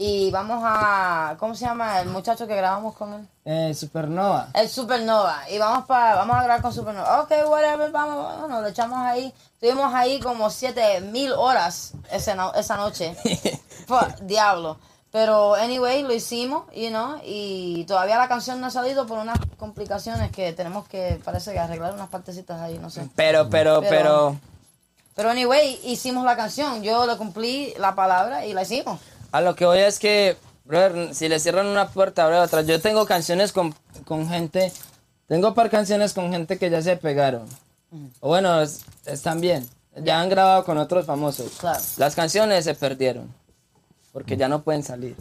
[0.00, 3.28] Y vamos a, ¿cómo se llama el muchacho que grabamos con él?
[3.44, 4.46] Eh, Supernova.
[4.54, 5.50] El Supernova.
[5.50, 7.22] Y vamos para vamos a grabar con Supernova.
[7.22, 9.34] Ok, whatever, vamos, bueno, le echamos ahí.
[9.54, 13.16] Estuvimos ahí como siete mil horas ese esa noche.
[13.88, 14.78] Fue, diablo.
[15.10, 19.38] Pero, anyway, lo hicimos, you know, y todavía la canción no ha salido por unas
[19.56, 23.08] complicaciones que tenemos que, parece que arreglar unas partecitas ahí, no sé.
[23.16, 24.36] Pero, pero, Pero- pero,
[25.18, 26.80] Pero, anyway, hicimos la canción.
[26.84, 29.00] Yo le cumplí la palabra y la hicimos.
[29.32, 32.62] A lo que voy es que, brother, si le cierran una puerta, abre otra.
[32.62, 34.72] Yo tengo canciones con, con gente,
[35.26, 37.46] tengo par canciones con gente que ya se pegaron.
[38.20, 39.68] O bueno, es- están bien.
[39.96, 41.50] Ya han grabado con otros famosos.
[41.58, 41.80] Claro.
[41.96, 43.34] Las canciones se perdieron.
[44.12, 45.16] Porque ya no pueden salir.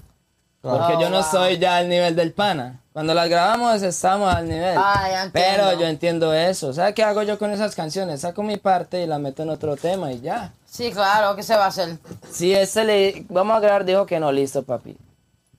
[0.62, 0.78] Claro.
[0.78, 1.32] Porque Oh, yo no wow.
[1.32, 2.82] soy ya al nivel del pana.
[2.98, 4.76] Cuando las grabamos estamos al nivel.
[4.76, 5.30] Ah.
[5.32, 6.74] Pero yo entiendo eso.
[6.74, 8.22] ¿Sabes qué hago yo con esas canciones?
[8.22, 10.52] Saco mi parte y la meto en otro tema y ya.
[10.66, 12.00] Sí, claro, ¿qué se va a hacer?
[12.32, 14.98] Si ese le vamos a grabar, dijo que no, listo, papi.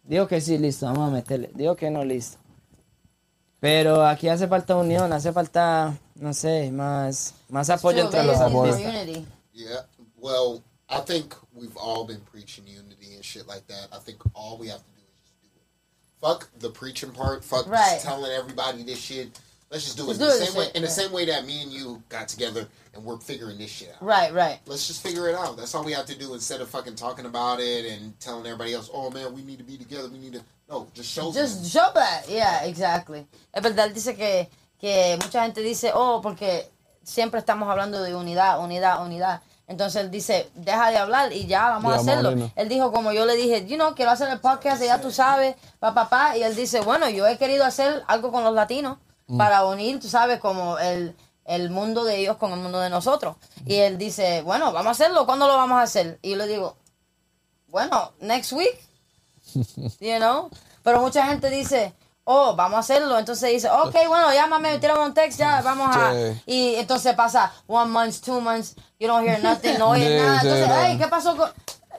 [0.03, 1.49] Dijo que sí, listo, vamos a meterle.
[1.55, 2.39] Dijo que no, listo.
[3.61, 8.81] Pero aquí hace falta unión, hace falta, no sé, más, más apoyo entre los artistas.
[8.81, 9.25] unity.
[9.53, 9.87] Yeah.
[10.17, 13.97] Well, I think we've all been preaching unity and shit like that.
[13.97, 14.98] I think all we have to
[16.21, 17.45] Fuck the preaching part.
[17.45, 18.01] Fuck just Right.
[18.03, 19.39] telling everybody this shit.
[19.71, 20.65] Let's just do it in do the same way.
[20.67, 23.71] shit, In the same way that me and you got together and we're figuring this
[23.71, 24.03] shit out.
[24.03, 24.59] Right, right.
[24.67, 25.57] Let's just figure it out.
[25.59, 28.73] That's all we have to do instead of fucking talking about it and telling everybody
[28.73, 30.09] else, "Oh man, we need to be together.
[30.09, 31.69] We need to." No, just show Just them.
[31.71, 33.27] show that, yeah, exactly.
[33.55, 34.49] Es verdad, dice que,
[34.81, 36.67] que mucha gente dice, oh, porque
[37.05, 39.41] siempre estamos hablando de unidad, unidad, unidad.
[39.69, 42.51] Entonces él dice, deja de hablar y ya, vamos a hacerlo.
[42.57, 45.57] Él dijo, como yo le dije, you know, quiero hacer el podcast, ya tú sabes,
[45.79, 46.37] papá, papá.
[46.39, 48.97] Y él dice, bueno, yo he querido hacer algo con los latinos
[49.37, 51.15] para unir, tú sabes, como el,
[51.45, 53.37] el mundo de ellos con el mundo de nosotros.
[53.67, 56.19] Y él dice, bueno, vamos a hacerlo, ¿cuándo lo vamos a hacer?
[56.23, 56.77] Y yo le digo,
[57.67, 58.79] bueno, next week
[60.01, 60.51] you know.
[60.83, 61.93] Pero mucha gente dice,
[62.31, 63.19] oh, vamos a hacerlo.
[63.19, 66.13] Entonces dice, ok, bueno, llámame, tírame un text, ya, vamos a...
[66.13, 66.43] Sí.
[66.47, 70.41] Y entonces pasa one month, two months, you don't hear nothing, no oyes Sí, nada.
[70.43, 71.51] Entonces, ay, ¿qué pasó con...?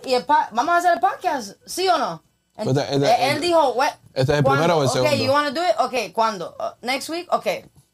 [0.05, 1.53] Y el pa- ¿Vamos a hacer el podcast?
[1.65, 2.21] ¿Sí o no?
[2.57, 4.61] En- Este- este- él dijo, "What- ¿Este es el ¿cuándo?
[4.63, 5.15] primero o el Ok, segundo?
[5.15, 5.75] you wanna do it?
[5.79, 6.55] Ok, ¿cuándo?
[6.59, 7.27] Uh, next week?
[7.33, 7.47] Ok.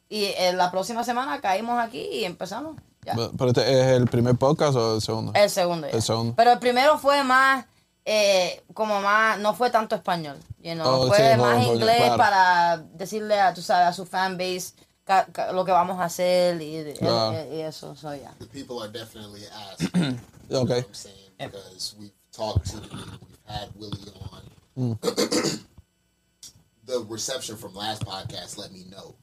[0.10, 2.76] Y eh, la próxima semana caímos aquí y empezamos.
[3.06, 3.14] Ya.
[3.38, 5.32] Pero este es el primer podcast o el segundo?
[5.36, 5.88] El segundo.
[5.88, 5.94] ya.
[5.96, 6.34] El segundo.
[6.36, 7.66] Pero el primero fue más,
[8.06, 11.74] eh, como más, no fue tanto español, you know, Oh, fue sí, más no, no,
[11.74, 12.18] inglés claro.
[12.18, 16.62] para decirle a, tú sabes, a su fanbase ca- ca- lo que vamos a hacer
[16.62, 17.32] y, Claro.
[17.52, 18.34] y- y eso, so, ya.
[18.40, 19.42] The people are definitely
[19.72, 19.90] asking.
[20.50, 20.76] you know Okay.
[20.82, 24.42] what I'm saying because we've talked to, we've had Willie on.
[24.78, 25.00] Mm.
[26.86, 29.16] the reception from last podcast let me know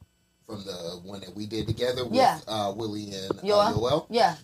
[0.46, 2.40] from the one that we did together with Yeah.
[2.48, 3.74] uh, Willie and uh, Yoel?
[3.74, 4.06] Yoel.
[4.10, 4.34] Yeah.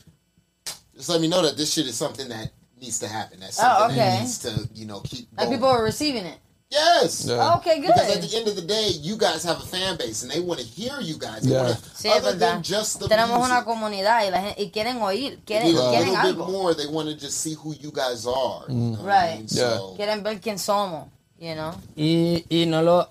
[0.95, 2.51] Just let me know that this shit is something that
[2.81, 3.41] needs to happen.
[3.41, 4.11] That's Oh, something okay.
[4.11, 5.29] that needs to, you know, keep.
[5.37, 5.59] Like Going.
[5.59, 6.39] people were receiving it.
[6.71, 7.25] Yes.
[7.25, 7.55] Yeah.
[7.57, 7.95] Okay, good.
[7.95, 10.39] Because at the end of the day, you guys have a fan base and they
[10.41, 11.41] want to hear you guys.
[11.43, 11.63] They Yeah.
[11.63, 12.39] wanna, Sí, es other verdad.
[12.57, 13.53] than just the Tenemos music.
[13.53, 16.37] una comunidad y, la gente, y quieren oír, They quieren, need a quieren little bit
[16.43, 16.53] algo.
[16.53, 16.75] more.
[16.75, 18.67] They want to just see who you guys are.
[18.69, 19.37] You know what I Right.
[19.39, 19.47] mean?
[19.51, 19.77] Yeah.
[19.79, 21.09] So, Quieren ver quién somos,
[21.39, 21.73] you know.
[21.97, 23.09] Y, y no lo...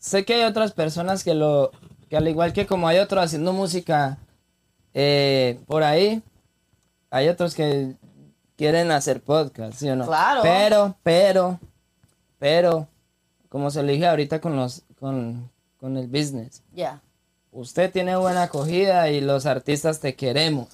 [0.00, 1.72] Sé que hay otras personas que lo...
[2.08, 4.16] Que al igual que como hay otros haciendo música
[4.94, 6.22] eh, por ahí,
[7.10, 7.96] hay otros que
[8.56, 10.06] quieren hacer podcast, ¿sí o no?
[10.06, 10.42] Claro.
[10.42, 11.58] Pero, pero,
[12.38, 12.88] pero,
[13.48, 14.82] como se le dije ahorita con los...
[15.00, 15.50] Con,
[15.80, 16.62] con el business.
[16.74, 17.00] Yeah.
[17.52, 20.68] Usted tiene buena acogida y los artistas te queremos.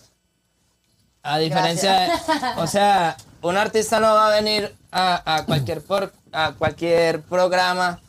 [1.22, 2.10] A diferencia, de-
[2.58, 8.00] o sea, un artista no va a venir a, a cualquier por- a cualquier programa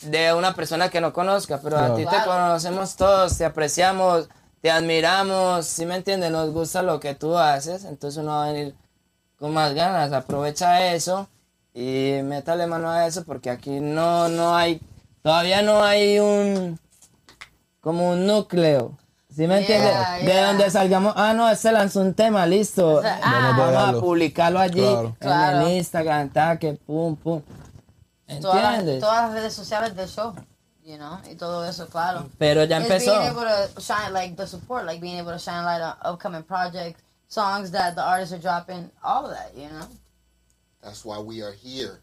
[0.00, 1.96] de una persona que no conozca, pero a Claro.
[1.96, 4.28] ti te conocemos todos, te apreciamos,
[4.62, 6.30] te admiramos, si me entiendes?
[6.30, 8.74] Nos gusta lo que tú haces, entonces uno va a venir
[9.38, 11.28] con más ganas, aprovecha eso
[11.74, 14.80] y métale mano a eso porque aquí no, no hay,
[15.22, 16.78] todavía no hay un,
[17.80, 18.96] como un núcleo.
[19.34, 19.90] ¿Sí me entiendes?
[20.22, 23.00] Yeah, De donde salgamos, ah, no, este lanzó un tema, listo.
[23.00, 23.88] sea, Vamos, ah.
[23.88, 25.06] a publicarlo allí Claro.
[25.08, 25.60] en Claro.
[25.66, 27.40] el Instagram, ta, que pum, pum.
[28.42, 29.00] Todas ¿Entiendes?
[29.00, 30.34] todas las redes sociales del show,
[30.84, 32.28] you know, y todo eso, claro.
[32.38, 33.18] Pero ya It's empezó.
[33.18, 36.42] being able to shine, like, the support, like, being able to shine light on upcoming
[36.42, 39.86] projects, songs that the artists are dropping, all of that, you know.
[40.82, 42.00] that's why we are here.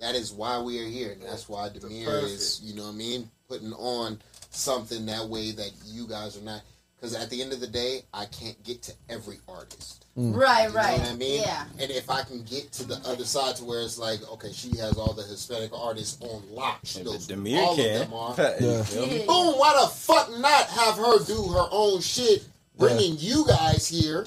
[0.00, 1.12] That is why we are here.
[1.12, 5.50] And that's why Demir is, you know what I mean, putting on something that way
[5.52, 6.60] that you guys are not.
[7.04, 10.06] Because at the end of the day, I can't get to every artist.
[10.16, 10.34] Mm.
[10.34, 10.96] Right, You right.
[10.96, 11.42] know what I mean?
[11.42, 11.64] Yeah.
[11.78, 14.74] And if I can get to the other side to where it's like, okay, she
[14.78, 16.80] has all the Hispanic artists on lock.
[16.84, 18.00] She And knows the who Demir all can.
[18.00, 18.34] of them are.
[18.38, 18.84] Yeah.
[18.94, 19.26] Yeah.
[19.26, 19.58] Boom!
[19.58, 22.46] Why the fuck not have her do her own shit,
[22.78, 24.26] bringing you guys here?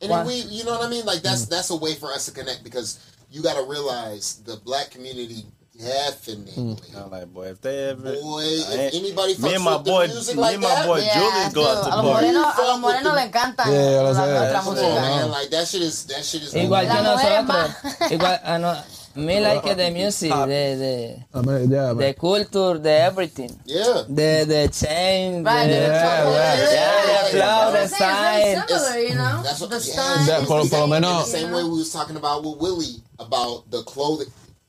[0.00, 1.04] And then we, you know what I mean?
[1.04, 1.50] Like that's mm.
[1.50, 5.44] that's a way for us to connect because you got to realize the black community
[5.78, 6.76] definitely.
[6.96, 10.06] I'm like, boy, if they ever, Boy, if anybody fucks me and my the boy,
[10.06, 12.04] music me like and my that, boy Yeah, Julius go out dude, to a los
[12.04, 12.22] bar.
[12.22, 14.94] morenos, a los morenos le encantan Yeah, yo lo la, nuestra música.
[15.00, 15.30] man.
[15.30, 16.54] Like that shit is that shit is.
[16.54, 18.10] Igual que nosotros.
[18.10, 18.76] Igual, ah, no,
[19.22, 23.50] me like the music, de, de, I mean, yeah, de culture, de everything.
[23.64, 24.02] Yeah.
[24.08, 26.32] De, de chain, Right, de, the Yeah, trouble.
[26.32, 26.56] yeah.
[26.56, 28.68] Yeah, the flow, That's the what I'm sign.
[28.68, 29.42] Similar, you know?
[29.42, 30.26] That's what the yeah, style.
[30.26, 33.70] That- por- por lo menos- the same way we was talking about with Willie about
[33.70, 34.28] the clothing.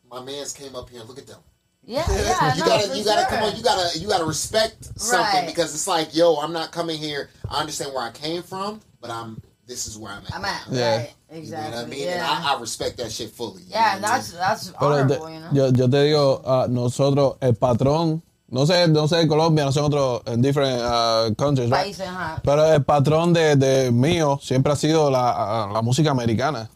[0.09, 1.01] My man's came up here.
[1.03, 1.39] Look at them.
[1.85, 3.29] Yeah, yeah, You no, gotta, you gotta sure.
[3.29, 3.55] come on.
[3.55, 5.47] You gotta, you gotta respect something Right.
[5.47, 7.29] because it's like, yo, I'm not coming here.
[7.49, 9.41] I understand where I came from, but I'm.
[9.65, 10.33] This is where I'm at.
[10.33, 10.95] I'm at, Yeah.
[10.97, 11.75] right, You know exactly.
[11.75, 11.99] what I mean?
[11.99, 13.63] Yeah, And I, I respect that shit fully.
[13.67, 15.49] yeah that's that's honorable, you know.
[15.51, 19.79] yo, yo te digo, ah, nosotros, el patrón, no sé, no sé Colombia, no sé
[19.79, 21.81] en otros, en different ah, countries, right?
[21.83, 22.41] Países, ajá.
[22.45, 26.69] Pero el patrón de, de mío siempre ha sido la, ah, la música americana.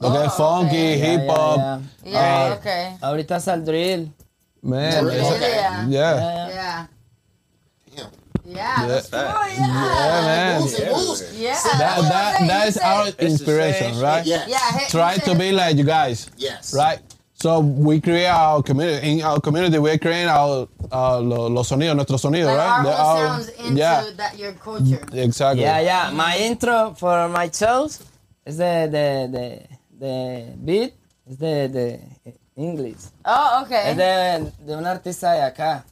[0.00, 0.98] Lo que Oh, es funky, okay.
[0.98, 1.58] hip hop.
[1.58, 1.78] ya.
[2.04, 2.96] Yeah, Eh, okay.
[3.00, 4.12] Ahorita está el drill.
[4.62, 5.18] Man, Really?
[5.18, 5.50] it's- Okay.
[5.54, 5.86] Yeah.
[5.88, 6.48] yeah.
[6.48, 6.86] Yeah.
[7.96, 8.10] Damn.
[8.44, 9.46] Yeah, that's true, Yeah.
[9.48, 9.58] yeah.
[9.58, 10.60] Yeah, man.
[10.62, 11.36] Moves and.
[11.38, 11.54] Yeah.
[11.54, 12.48] See, That, That's what I'm that, saying.
[12.48, 14.24] that He is said- our inspiration, right?
[14.26, 14.48] shit.
[14.48, 14.54] Yeah.
[14.54, 16.26] Yeah, he- Try he to said- be like you guys.
[16.38, 16.72] Yes.
[16.74, 17.00] Right?
[17.34, 19.18] So we create our community.
[19.18, 22.68] In our community, we're creating our uh, lo- los sonidos, nuestros sonidos, Like right?
[22.78, 25.00] our The- whole our- sounds into yeah, that your culture.
[25.12, 25.62] exactly.
[25.62, 26.10] Yeah, yeah.
[26.10, 28.00] My intro for my shows
[28.46, 30.94] is the the the, the beat
[31.28, 32.00] is the the
[32.56, 32.98] English.
[33.24, 33.90] Oh, okay.
[33.90, 35.84] Es de, de un artista de acá.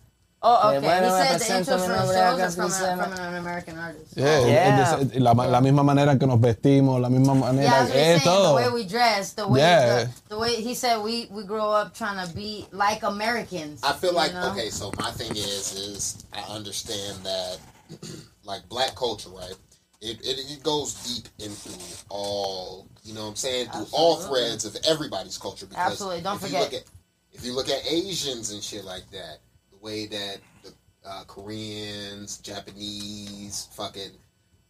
[0.43, 0.81] oh, Eh, okay.
[0.81, 3.05] bueno, he me said the presento, intro mi for the nombre shows acá, from, a,
[3.05, 4.17] from an American artist.
[4.17, 4.99] Yeah, Yeah.
[5.01, 7.95] es de- la, la misma manera que nos vestimos, la misma manera, Yeah, he's es
[7.97, 8.21] saying.
[8.23, 8.49] todo.
[8.49, 10.05] The way we dress, the way Yeah.
[10.05, 13.81] the, the way he said we we grow up trying to be like Americans.
[13.83, 14.51] I feel like know?
[14.53, 14.71] okay.
[14.71, 17.59] So my thing is, is I understand that,
[18.45, 19.55] like black culture, right?
[20.01, 21.71] It, it it goes deep into
[22.09, 23.23] all you know.
[23.23, 25.67] what I'm saying through all threads of everybody's culture.
[25.67, 26.23] Because Absolutely.
[26.23, 26.53] Don't if forget.
[26.53, 26.85] You look at,
[27.33, 29.39] if you look at Asians and shit like that,
[29.71, 30.73] the way that the
[31.09, 34.11] uh, Koreans, Japanese, fucking,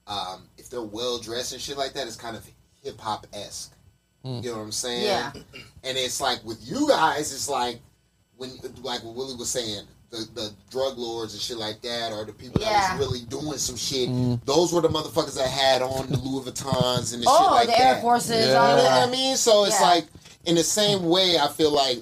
[0.06, 2.48] um, if they're well dressed and shit like that, it's kind of
[2.82, 3.72] hip hop esque.
[4.26, 5.04] You know what I'm saying?
[5.04, 5.32] Yeah.
[5.84, 7.78] And it's like with you guys, it's like
[8.36, 8.50] when
[8.82, 9.84] like what Willie was saying,
[10.16, 12.70] the the drug lords and shit like that, or the people Yeah.
[12.70, 14.08] that was really doing some shit.
[14.08, 14.44] Mm.
[14.44, 17.66] Those were the motherfuckers that had on the Louis Vuittons and the oh, shit like
[17.66, 17.96] the that.
[17.96, 18.70] Air Forces, Yeah.
[18.70, 19.36] You know what I mean?
[19.36, 19.86] So it's Yeah.
[19.88, 20.06] like
[20.44, 21.98] in the same way, I feel like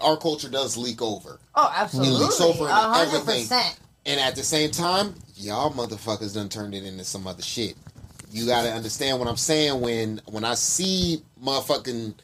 [0.00, 2.14] our culture does leak over, Oh, absolutely.
[2.16, 3.42] it leaks over A into hundred everything.
[3.48, 3.76] percent.
[4.04, 7.76] and at the same time, y'all motherfuckers done turned it into some other shit.
[8.30, 12.14] You gotta understand what I'm saying when when I see motherfucking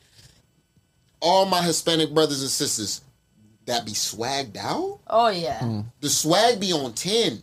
[1.21, 3.01] all my Hispanic brothers and sisters
[3.67, 4.99] that be swagged out.
[5.07, 5.83] Oh yeah.
[6.01, 7.43] The swag be on ten.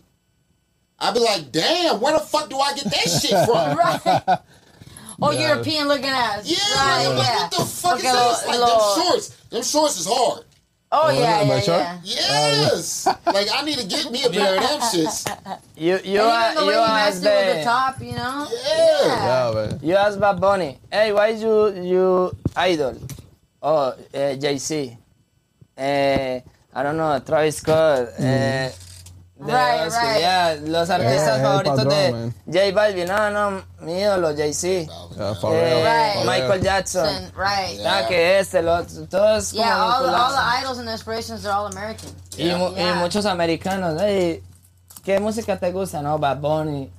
[0.99, 3.77] I'd be like, damn, where the fuck do I get that shit from?
[3.77, 4.39] Right.
[5.21, 5.49] or Yeah.
[5.49, 6.43] European looking ass.
[6.45, 7.41] Yeah, Right, I'm like, yeah.
[7.43, 8.47] what the fuck Porque is lo- this?
[8.47, 9.29] Like, lo- them shorts.
[9.49, 10.43] Them shorts is hard.
[10.91, 11.99] Oh, yeah, my yeah, yeah.
[12.03, 13.05] Yes.
[13.27, 15.27] like, I need to get me a pair of them shits.
[15.77, 18.11] You you And are even the you way he ask with the the top, you
[18.13, 18.47] know?
[18.51, 19.05] Yeah.
[19.05, 19.79] Yeah, man.
[19.83, 20.79] you ask Bad Bunny.
[20.91, 22.97] Hey, why is you you idol?
[23.61, 24.97] Oh, uh, Jay Z.
[25.79, 26.41] Uh,
[26.75, 28.09] I don't know, Travis Scott.
[28.19, 28.71] eh,
[29.39, 30.19] de Right, los- right.
[30.19, 32.33] yeah, los artistas favoritos de man.
[32.45, 33.07] J Balvin.
[33.07, 34.87] No, no, mi ídolo, Jay Z.
[35.15, 35.81] Yeah, for Eh.
[35.81, 36.25] Right.
[36.25, 36.61] Michael.
[36.61, 37.31] Jackson.
[37.33, 37.79] Right.
[37.85, 41.45] Ah, que este, lo, todos como Yeah, all, the- all the idols and the inspirations
[41.45, 42.09] are all American.
[42.37, 42.95] Y, mu- y Yeah.
[42.95, 44.43] muchos americanos, hey,
[45.05, 46.01] ¿qué música te gusta?
[46.01, 46.91] No, Bad Bunny.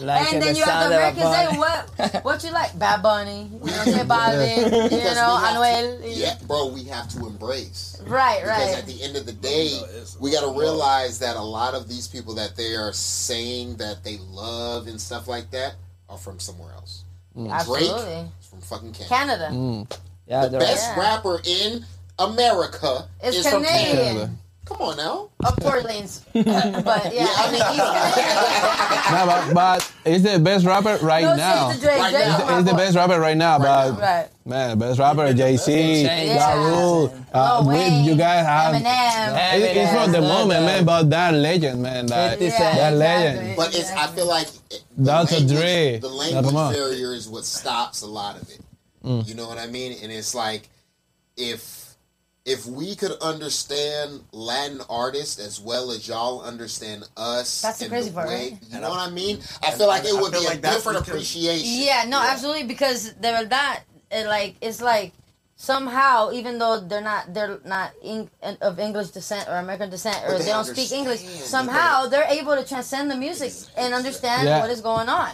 [0.00, 2.78] Like and the then you have the Americans say, what what you like?
[2.78, 6.02] Bad Bunny, you know, J Balvin, you Because know, we have Anuel.
[6.02, 8.02] to- yeah, bro, we have to embrace.
[8.06, 8.58] Right, Because right.
[8.66, 9.78] Because at the end of the day,
[10.20, 14.04] we got to realize that a lot of these people that they are saying that
[14.04, 15.76] they love and stuff like that
[16.08, 17.04] are from somewhere else.
[17.34, 18.12] Drake Absolutely.
[18.40, 19.08] is from fucking Canada.
[19.08, 19.48] Canada.
[19.52, 19.98] Mm.
[20.26, 21.00] Yeah, The best Yeah.
[21.00, 21.84] rapper in
[22.18, 24.30] America It's is from Canada.
[24.66, 24.78] Canadian.
[24.78, 25.30] Come on now.
[25.48, 26.20] Of Portland's.
[26.34, 28.82] but yeah, I mean, he's Canadian.
[29.06, 31.70] No, but, but he's the best rapper right No now.
[31.72, 31.98] shade Drake.
[31.98, 32.46] Right Drake's now.
[32.46, 34.28] my He's the best rapper right now, but Right.
[34.44, 36.34] man, best rapper Jay Z, Yeah.
[36.34, 37.14] Ja Rule.
[37.32, 38.74] Uh, Lil with Wayne, you guys have.
[38.74, 39.54] Eminem.
[39.60, 40.28] It- it's from the Eminem.
[40.28, 40.84] moment, man.
[40.84, 42.06] But that legend, man.
[42.06, 42.58] That, 50 Cent.
[42.58, 42.98] that exactly.
[42.98, 43.56] legend.
[43.56, 45.34] But it's I feel like it- the Dr.
[45.36, 45.98] language, Dre.
[46.00, 48.60] the Now, language come barrier is what stops a lot of it.
[49.04, 49.28] Mm.
[49.28, 49.96] You know what I mean?
[50.02, 50.68] And it's like
[51.36, 51.85] if
[52.46, 57.92] if we could understand Latin artists as well as y'all understand us, That's the and
[57.92, 58.58] crazy part, way- right?
[58.72, 59.40] You know what I mean?
[59.64, 61.66] I feel like it would be a like that's different because- appreciation.
[61.66, 63.80] Yeah, no, absolutely, because de verdad,
[64.12, 65.12] it like it's like
[65.56, 70.16] somehow, even though they're not they're not in, eh, of English descent or American descent
[70.26, 74.46] or they, they don't speak English, somehow they're able to transcend the music and understand
[74.46, 74.60] Yeah.
[74.60, 75.32] what is going on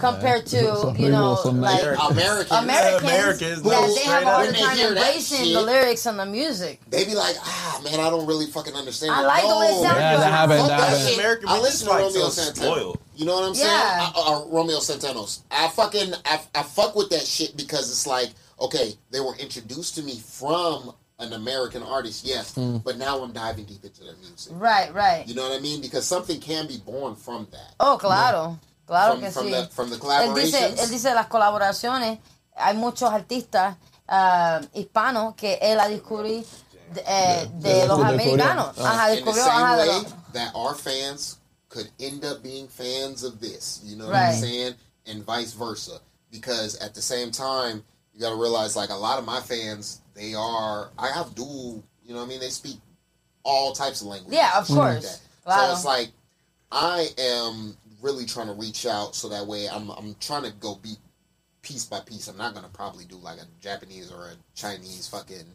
[0.00, 4.34] compared to Some you know like Americans, Americans, Americans, that no, they have a up.
[4.34, 6.80] hard they time hear embracing the lyrics and the music.
[6.90, 9.12] they be like, ah, man, I don't really fucking understand.
[9.12, 10.88] I it." like the way it No, sounds, Yeah, but that happened, Fuck that that
[10.88, 11.08] happened.
[11.08, 11.18] shit.
[11.18, 12.66] American I bitches listen to like Romeo so Santana.
[12.76, 12.98] spoiled.
[13.16, 13.68] You know what I'm saying?
[13.70, 14.10] Yeah.
[14.16, 15.40] I, uh, Romeo Santanos.
[15.50, 18.30] I fucking I, I fuck with that shit because it's like
[18.60, 22.78] okay, they were introduced to me from an American artist, yes, Hmm.
[22.78, 24.52] but now I'm diving deep into their music.
[24.56, 25.26] Right, right.
[25.28, 25.80] You know what I mean?
[25.80, 27.74] Because something can be born from that.
[27.78, 29.50] Oh, claro, claro from, que from sí.
[29.52, 30.80] the from the Él dice, collaborations.
[30.80, 32.18] él dice las colaboraciones,
[32.56, 33.76] hay muchos artistas
[34.08, 36.48] ah, hispanos que él ha descubierto
[36.92, 38.66] de, eh, de de- los de- americanos.
[38.76, 38.86] descubrió.
[38.86, 42.42] Ajá, in the descubrió, same ajá, de way los- that our fans could end up
[42.42, 43.80] being fans of this.
[43.82, 44.40] You know what I'm Right.
[44.40, 44.74] saying?
[45.06, 46.00] And vice versa.
[46.30, 50.00] Because at the same time, you got to realize like a lot of my fans,
[50.14, 50.90] they are.
[50.98, 51.82] I have dual.
[52.04, 52.40] You know what I mean?
[52.40, 52.78] They speak
[53.44, 54.34] all types of languages.
[54.34, 55.04] Yeah, of like course.
[55.04, 55.20] that.
[55.44, 55.66] Claro.
[55.66, 56.12] So it's like
[56.72, 60.76] I am really trying to reach out so that way I'm I'm trying to go
[60.76, 60.98] beat
[61.62, 62.28] piece by piece.
[62.28, 65.46] I'm not gonna probably do like a Japanese or a Chinese fucking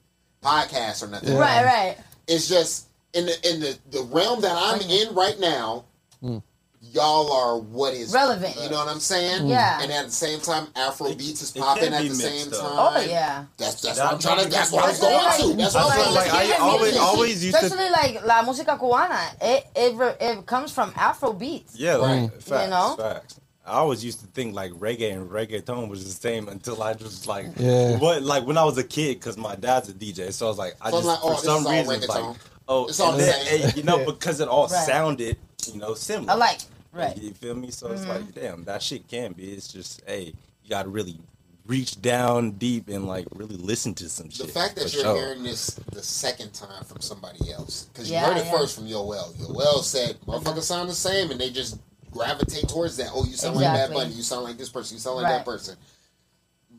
[0.43, 1.33] podcast or nothing.
[1.33, 1.39] Yeah.
[1.39, 1.97] Right, right.
[2.27, 5.85] It's just in the in the, the realm that I'm in right now,
[6.21, 6.41] mm.
[6.81, 8.55] Y'all are what is Relevant.
[8.61, 9.47] You know what I'm saying?
[9.47, 9.81] Yeah.
[9.81, 12.59] And at the same time, Afro beats is popping at the same up.
[12.59, 12.61] time.
[12.63, 13.45] Oh, yeah.
[13.57, 14.49] That's that's That- what I'm trying to.
[14.49, 15.63] That's what I was Especially going to.
[15.63, 16.61] That's what I was That's going like, to.
[16.61, 17.01] I always- music.
[17.01, 21.75] always used to- Especially like la música cubana, it, it, it comes from Afro beats.
[21.77, 22.43] Yeah, like, Right.
[22.43, 22.95] facts, You know?
[22.97, 23.35] facts.
[23.65, 27.27] I always used to think like reggae and reggaeton was the same until I just
[27.27, 27.97] like Yeah.
[27.99, 30.57] what like when I was a kid because my dad's a DJ, so I was
[30.57, 32.35] like I So just like, oh, for some reason like
[32.67, 33.71] oh It's all and then, same.
[33.77, 34.85] you know because it all Right.
[34.87, 35.37] sounded
[35.67, 36.31] you know similar.
[36.31, 36.59] I like,
[36.93, 37.17] right.
[37.17, 37.71] You feel me?
[37.71, 38.09] So it's Mm-hmm.
[38.11, 39.51] like damn that shit can be.
[39.51, 40.33] It's just hey
[40.63, 41.17] you got to really
[41.65, 44.47] reach down deep and like really listen to some The shit.
[44.47, 45.15] The fact that you're sure.
[45.15, 48.51] hearing this the second time from somebody else, because you Yeah, heard it yeah.
[48.57, 49.33] first from Yoel.
[49.35, 51.77] Yoel said, "Motherfuckers sound the same," and they just
[52.11, 53.11] gravitate towards that.
[53.13, 53.95] Oh, you sound like Bad Exactly.
[54.05, 54.13] Bunny.
[54.15, 54.95] You sound like this person.
[54.95, 55.37] You sound like Right.
[55.37, 55.75] that person.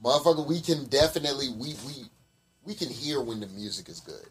[0.03, 2.05] Motherfucker, we can definitely we we
[2.65, 4.27] we can hear when the music is good.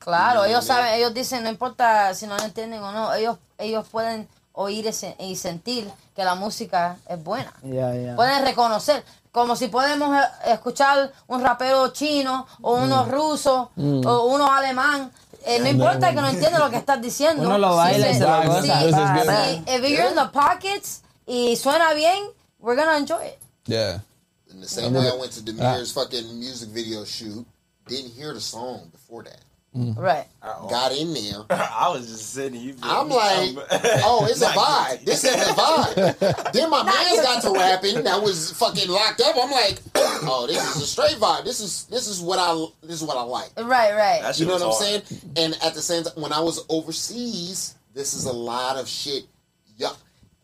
[0.00, 2.80] Claro, You know ellos what I saben, ellos dicen, no importa si no lo entienden
[2.82, 7.52] o no, ellos, ellos pueden oír ese- y sentir que la música es buena.
[7.62, 8.16] Yeah, yeah.
[8.16, 14.50] Pueden reconocer, como si podemos eh, escuchar un rapero chino o uno ruso o uno
[14.52, 15.12] alemán.
[15.44, 17.42] Eh, no importa que no entienda lo que estás diciendo.
[17.44, 19.54] Uno lo baila y se lo si- goza.
[19.66, 22.24] if you're in the pockets y suena bien,
[22.58, 23.38] we're gonna enjoy it.
[23.66, 24.00] Yeah.
[24.50, 27.46] In the same way, I went to Demir's fucking music video shoot.
[27.86, 29.38] Didn't hear the song before that.
[29.78, 30.00] Mm-hmm.
[30.00, 30.26] Right.
[30.42, 31.44] Got in there.
[31.50, 32.60] I was just sitting.
[32.60, 33.14] You I'm me?
[33.14, 33.50] like,
[34.04, 35.04] oh, it's a vibe.
[35.04, 36.52] This is a vibe.
[36.52, 38.02] then my man's got to rapping.
[38.02, 39.36] That was fucking locked up.
[39.38, 41.44] I'm like, oh, this is a straight vibe.
[41.44, 43.50] This is this is what I this is what I like.
[43.56, 44.22] Right, right.
[44.22, 45.20] That You know was what I'm saying?
[45.36, 49.24] And at the same time, when I was overseas, this is a lot of shit.
[49.76, 49.90] Yeah,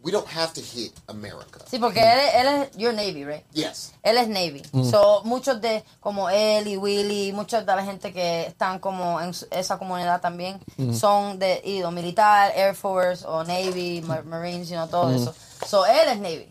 [0.04, 1.60] we don't have to hit America.
[1.70, 3.42] Sí, porque él, es- él es, you're Navy, right?
[3.54, 3.92] Yes.
[4.02, 4.62] Él es Navy.
[4.90, 9.32] So, muchos de, como él y Willy, muchos de la gente que están como en
[9.50, 10.60] esa comunidad también,
[10.92, 15.34] son de ido militar, Air Force o Navy, Ma- Marines, you know, todo eso.
[15.66, 16.50] So, él es Navy.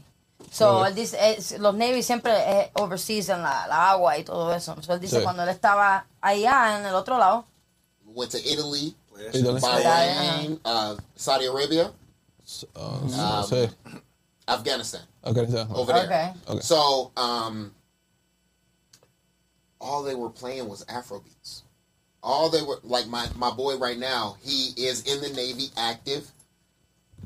[0.51, 4.75] So, él dice, los Navy siempre eh, overseas en la, la agua y todo eso.
[4.81, 5.23] So, él dice Sí.
[5.23, 7.45] cuando él estaba allá en el otro lado,
[8.15, 8.95] Went to Italy,
[9.33, 9.59] Italy.
[9.59, 11.91] Bahrain, uh, Saudi Arabia,
[12.75, 13.71] Uh, no sé.
[14.47, 16.05] Afghanistan, Okay, so- over there.
[16.05, 16.33] Okay.
[16.49, 16.59] Okay.
[16.61, 17.73] So, um,
[19.79, 21.63] all they were playing was Afro beats.
[22.21, 24.37] All they were like my my boy right now.
[24.41, 26.31] He is in the Navy, active,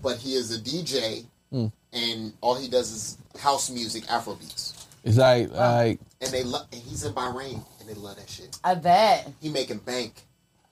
[0.02, 1.68] but he is a DJ, Hmm.
[1.94, 4.74] and all he does is house music, Afro beats.
[5.04, 6.68] It's like, like, And they love.
[6.74, 8.58] And he's in Bahrain, and they love that shit.
[8.64, 9.32] I bet.
[9.40, 10.24] He making bank.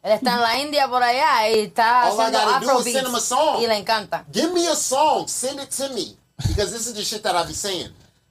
[0.06, 3.32] Él está en la India por allá y está All I haciendo Afrobeats
[3.62, 4.24] y le encanta.
[4.32, 5.28] Give me a song.
[5.28, 6.16] Send it to me.
[6.47, 7.89] Because this is the shit that I be saying.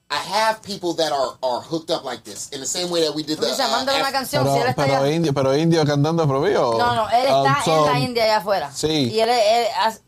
[0.09, 2.49] I have people that are, are hooked up like this.
[2.53, 3.47] In the same way that we did the.
[3.47, 5.11] Dice, uh, mándale una canción si él pero, está pero allá.
[5.11, 6.23] indio, pero indio cantando
[6.55, 8.71] o- No, no, él está Um, so- en la India allá afuera.
[8.73, 9.09] Sí.
[9.11, 10.01] Y él, él hace-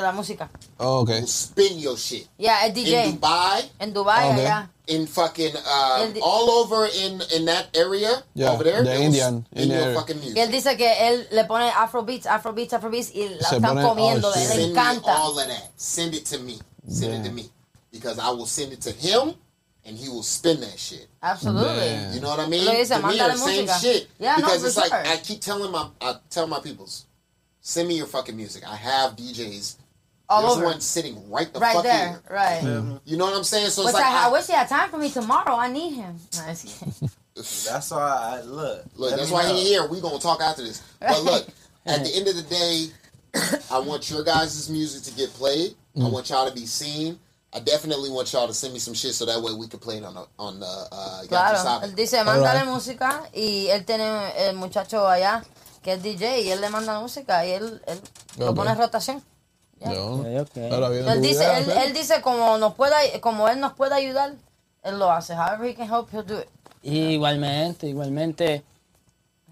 [0.00, 0.48] la música.
[0.78, 1.22] Oh, okay.
[1.26, 2.26] spin your shit.
[2.38, 3.12] Ya, es In DJ.
[3.12, 4.40] Dubai, En Dubai, Okay.
[4.46, 4.70] allá.
[4.88, 8.82] In fucking uh, El all over in in that area Yeah, over there.
[8.82, 10.00] the they Indian- spin Indian your area.
[10.00, 10.50] fucking Y él music.
[10.52, 14.32] dice que él le pone Afrobeats, Afrobeats, Afrobeats y la Se están pone- oh, comiendo.
[14.32, 14.42] shit.
[14.42, 15.70] le Send me all of that.
[15.76, 16.58] Send it to me.
[16.88, 17.50] Send it to me
[17.92, 19.34] because I will send it to him,
[19.84, 21.06] and he will spin that shit.
[21.22, 21.74] Absolutely.
[21.76, 22.14] Damn.
[22.14, 22.64] You know what I mean?
[22.64, 23.80] Lo dice, to me, same música.
[23.80, 24.08] shit.
[24.18, 24.92] Yeah, because for it's like.
[24.92, 27.04] I keep telling my I tell my peoples,
[27.60, 28.62] send me your fucking music.
[28.66, 29.76] I have DJs.
[30.30, 30.64] All There's over.
[30.66, 32.08] one sitting right the Right fuck there.
[32.08, 32.22] here.
[32.30, 32.62] Right.
[33.06, 33.70] You know what I'm saying?
[33.70, 35.56] So Which it's like I, I I- wish he had time for me tomorrow.
[35.56, 36.16] I need him.
[36.36, 37.10] No, it's kidding.
[37.34, 38.84] That's why I look.
[38.96, 39.54] Look, that's why know.
[39.54, 39.86] he here.
[39.88, 40.82] We gonna talk after this.
[41.00, 41.46] But look,
[41.86, 42.86] at the end of the day,
[43.70, 45.74] I want your guys' music to get played.
[45.96, 47.18] I want y'all to be seen.
[47.52, 49.96] I definitely want y'all to send me some shit so that way we can play
[49.96, 51.56] it on the on the uh, Yankee Claro.
[51.58, 51.84] Sabe.
[51.86, 52.66] Él dice, mándale Alright.
[52.66, 55.42] música y él tiene el muchacho allá
[55.82, 58.00] que es DJ y él le manda la música y él, él
[58.36, 59.24] lo pone en rotación.
[59.80, 59.92] Ya.
[59.94, 60.72] Yo, Ok, ok.
[60.72, 64.34] ahora viene Él dice, él, él dice como nos pueda, como él nos puede ayudar,
[64.82, 65.34] él lo hace.
[65.34, 66.48] However he can help, he'll do it.
[66.82, 68.64] Igualmente, igualmente.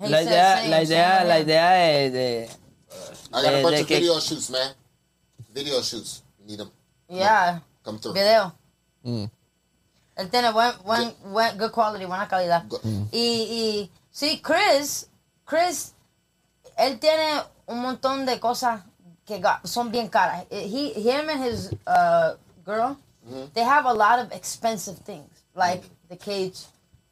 [0.01, 3.63] He La idea, same, la idea, same la idea es de, I got a de-
[3.63, 4.75] bunch of que- video shoots, man.
[5.55, 6.23] Video shoots.
[6.45, 6.71] Need them.
[7.09, 8.15] Yeah, Come through.
[8.15, 8.55] video.
[9.05, 9.25] Mm.
[10.17, 12.65] Él tiene buen, buen, buen, good quality, buena calidad.
[12.69, 12.81] Go-
[13.13, 15.09] Y, y sí, Chris,
[15.45, 15.93] Chris,
[16.77, 18.83] él tiene un montón de cosas
[19.27, 20.45] que son bien caras.
[20.51, 22.97] He, him and his uh, girl,
[23.29, 23.47] Mm-hmm.
[23.55, 26.61] they have a lot of expensive things, like the cage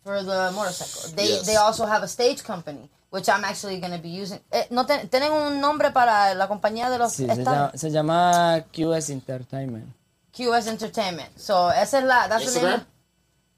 [0.04, 1.10] for the motorcycle.
[1.16, 1.44] They, Yes.
[1.46, 4.38] they also have a stage company, which I'm actually going to be using.
[4.52, 7.90] Eh, ¿no ten- ¿Tienen un nombre para la compañía de los sí, se, llama, se
[7.90, 9.86] llama QS Entertainment.
[10.32, 11.36] QS Entertainment.
[11.36, 12.28] So, esa es la...
[12.28, 12.74] That's the name.
[12.74, 12.86] Instagram?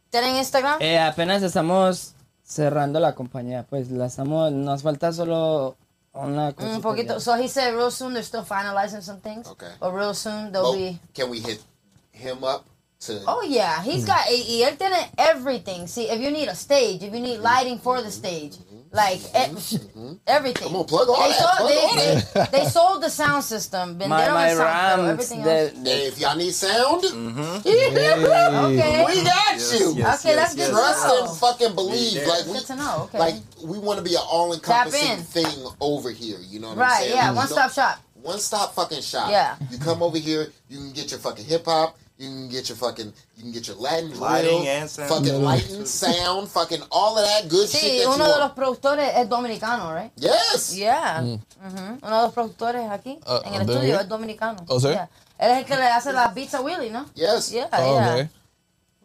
[0.08, 0.80] ¿Tienen Instagram?
[0.80, 5.76] Eh, apenas estamos cerrando la compañía, pues la estamos, nos falta solo
[6.16, 7.20] Un mm, poquito.
[7.20, 9.46] So he said real soon they're still finalizing some things.
[9.48, 9.70] Okay.
[9.78, 10.98] But real soon they'll Well, be.
[11.14, 11.62] can we hit
[12.10, 12.64] him up
[13.00, 13.22] to?
[13.26, 14.06] Oh yeah, he's hmm.
[14.08, 14.26] got.
[14.28, 15.86] Y, y él tiene everything.
[15.86, 17.42] See, if you need a stage, if you need mm-hmm.
[17.42, 18.10] lighting for the mm-hmm.
[18.10, 18.80] stage, mm-hmm.
[18.92, 20.68] like e- everything.
[20.68, 22.50] Come on, plug all they that, Sold, plug they, all that.
[22.52, 23.98] they, they sold the sound system.
[23.98, 25.72] My, vendieron my el sound, pero everything else.
[25.84, 29.04] if y'all need sound, Okay.
[29.06, 29.94] we got you.
[29.96, 30.54] yes, Okay, yes, that's yes.
[30.54, 31.24] good Trust to know.
[31.28, 32.14] and fucking believe.
[32.14, 32.26] Yeah.
[32.26, 33.02] Like we, Good to know.
[33.04, 33.18] Okay.
[33.18, 36.38] like we want to be an all-encompassing thing over here.
[36.40, 36.90] You know what I'm saying?
[36.90, 37.02] right.
[37.02, 37.16] saying?
[37.16, 37.30] Yeah.
[37.30, 37.98] You One-stop shop.
[38.26, 39.30] One stop fucking shop.
[39.30, 39.54] Yeah.
[39.70, 42.76] You come over here, you can get your fucking hip hop, you can get your
[42.78, 45.08] fucking, you can get your Latin Lighting grill, and sound.
[45.10, 48.38] fucking lighting, sound, fucking all of that good shit Sí, that you uno de los
[48.40, 48.54] want.
[48.56, 50.10] productores es dominicano, right?
[50.16, 50.74] Yes.
[50.74, 51.20] Yeah.
[51.22, 51.98] Ujú.
[52.02, 54.02] Uno de los productores aquí Ah, en el ¿de estudio aquí?
[54.04, 54.64] es dominicano.
[54.68, 54.88] ¿Oh, sí?
[54.88, 55.08] Yeah.
[55.38, 57.04] Él es el que le hace las beats a Willy, ¿no?
[57.14, 57.50] Yes.
[57.50, 58.12] Yeah, Oh, yeah.
[58.14, 58.28] okay.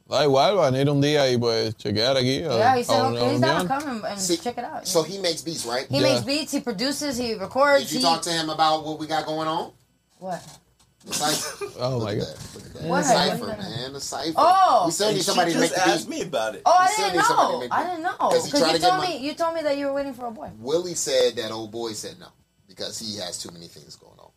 [0.08, 2.44] Da igual, van a ir un día y pues chequear aquí.
[2.44, 3.80] a- Yeah, he a said, una okay, he's down to reunión.
[3.80, 4.86] come and, and See, check it out.
[4.88, 5.88] So he makes beats, right?
[5.90, 6.14] he Yeah.
[6.14, 7.84] makes beats, he produces, he records.
[7.86, 9.72] Did you he, talk to him about what we got going on?
[10.20, 10.42] What?
[11.06, 11.66] The cipher.
[11.80, 12.28] Oh Look my god.
[12.28, 12.56] that.
[12.56, 12.84] Look at that.
[12.84, 12.98] What?
[13.02, 13.94] The cipher, man.
[13.94, 14.34] The cipher.
[14.38, 14.84] Oh.
[14.86, 16.20] we still And need somebody to make just the asked beat.
[16.20, 16.62] me about it.
[16.66, 17.60] Oh, I didn't needs somebody to know.
[17.62, 18.12] make I didn't know.
[18.18, 19.86] 'Cause he Because tried you to get told my- me you told me that you
[19.88, 20.52] were waiting for a boy.
[20.60, 22.28] Willie said that old boy said no
[22.68, 24.30] because he has too many things going on.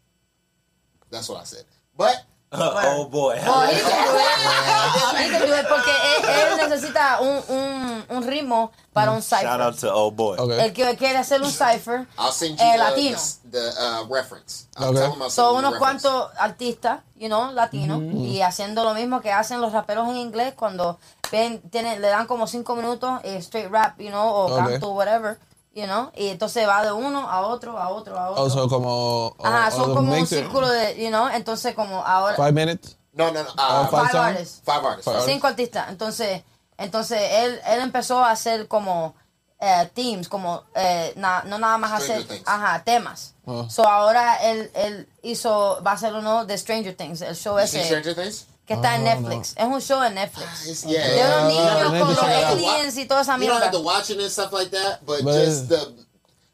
[1.11, 1.65] That's what I said.
[1.97, 2.25] But
[2.57, 3.37] oh boy.
[3.47, 5.25] Oh, he can do it.
[5.25, 9.41] He can do it porque él, él necesita un, un, un ritmo para un Shout
[9.41, 9.61] cipher.
[9.61, 10.37] out to old boy.
[10.39, 10.61] Okay.
[10.61, 12.07] El que quiere hacer un cipher.
[12.19, 13.19] Eh, the, latino.
[13.51, 19.33] the, the, uh, Son unos cuantos artistas, you know, latinos, y haciendo lo mismo que
[19.33, 20.99] hacen los raperos en inglés cuando
[21.31, 24.73] ven, tienen, le dan como cinco minutos eh, straight rap, you know, o Okay.
[24.73, 25.39] canto, whatever.
[25.75, 28.43] You know, y entonces va de uno a otro, a otro, a otro.
[28.45, 32.53] Also como Ajá, o- son como un círculo de, you know, entonces como ahora Five
[32.53, 32.97] minutes.
[33.12, 33.51] No, no, no.
[33.59, 34.62] Oh, Uh, five five artists.
[34.64, 35.05] five artists.
[35.12, 35.25] Five.
[35.25, 35.89] cinco artistas.
[35.89, 36.43] Entonces,
[36.79, 39.14] entonces él, él empezó a hacer como
[39.61, 42.49] eh, themes, como eh, na- no nada más Stranger hacer, Things.
[42.49, 43.35] ajá, temas.
[43.47, 43.68] Oh.
[43.70, 47.85] So ahora él, él hizo, va a hacer uno de Stranger Things, el show ese
[47.85, 48.47] Stranger Things?
[48.67, 49.55] Que está en Oh, Netflix.
[49.57, 50.67] Es un show en Netflix.
[50.67, 51.07] It's- yeah.
[51.07, 52.47] De unos Ah, niños no, con no, los no, no, no.
[52.49, 53.65] aliens y toda esa You don't mierda.
[53.67, 56.05] have to watch it and stuff like that, but, But- just the.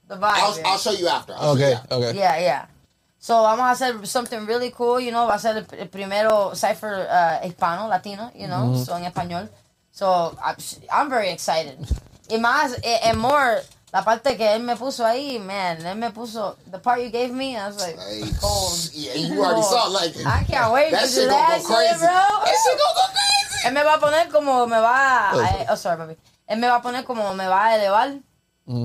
[0.08, 0.68] The vibe, I'll, yeah.
[0.68, 1.34] I'll show you after.
[1.34, 1.94] I'll show you Okay, after.
[1.94, 2.18] okay.
[2.18, 2.66] Yeah, yeah.
[3.20, 6.52] So vamos a hacer something really cool, you know, va a ser el, el primero
[6.56, 9.48] cipher uh, hispano, latino, you know, so en español.
[9.92, 10.56] So I'm,
[10.90, 11.78] I'm very excited.
[12.28, 16.10] Y más, eh, and more, la parte que él me puso ahí, man, él me
[16.10, 18.90] puso, the part you gave me, I was like, Like, cold.
[18.92, 21.62] yeah, you already saw it, like I can't wait that to shit do gonna that
[21.62, 21.98] go crazy.
[21.98, 22.08] bro.
[22.08, 23.66] That shit gonna go crazy.
[23.66, 26.16] Él me va a poner como me va a, oh, sorry, papi.
[26.46, 28.14] Él me va a poner como me va a elevar,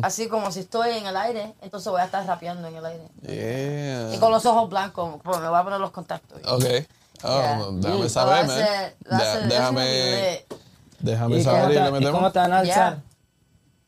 [0.04, 3.08] así como si estoy en el aire, entonces voy a estar rapeando en el aire.
[3.22, 4.20] Y Yeah.
[4.20, 6.40] con los ojos blancos, pues me voy a poner los contactos.
[6.46, 6.88] Okay.
[7.24, 7.60] Oh, Yeah.
[7.74, 8.10] déjame Mm.
[8.10, 9.50] saber, Oh, man.
[9.50, 10.46] Déjame,
[11.00, 12.34] déjame ¿Y saber y le y cómo metemos.
[12.34, 12.98] te van a alzar?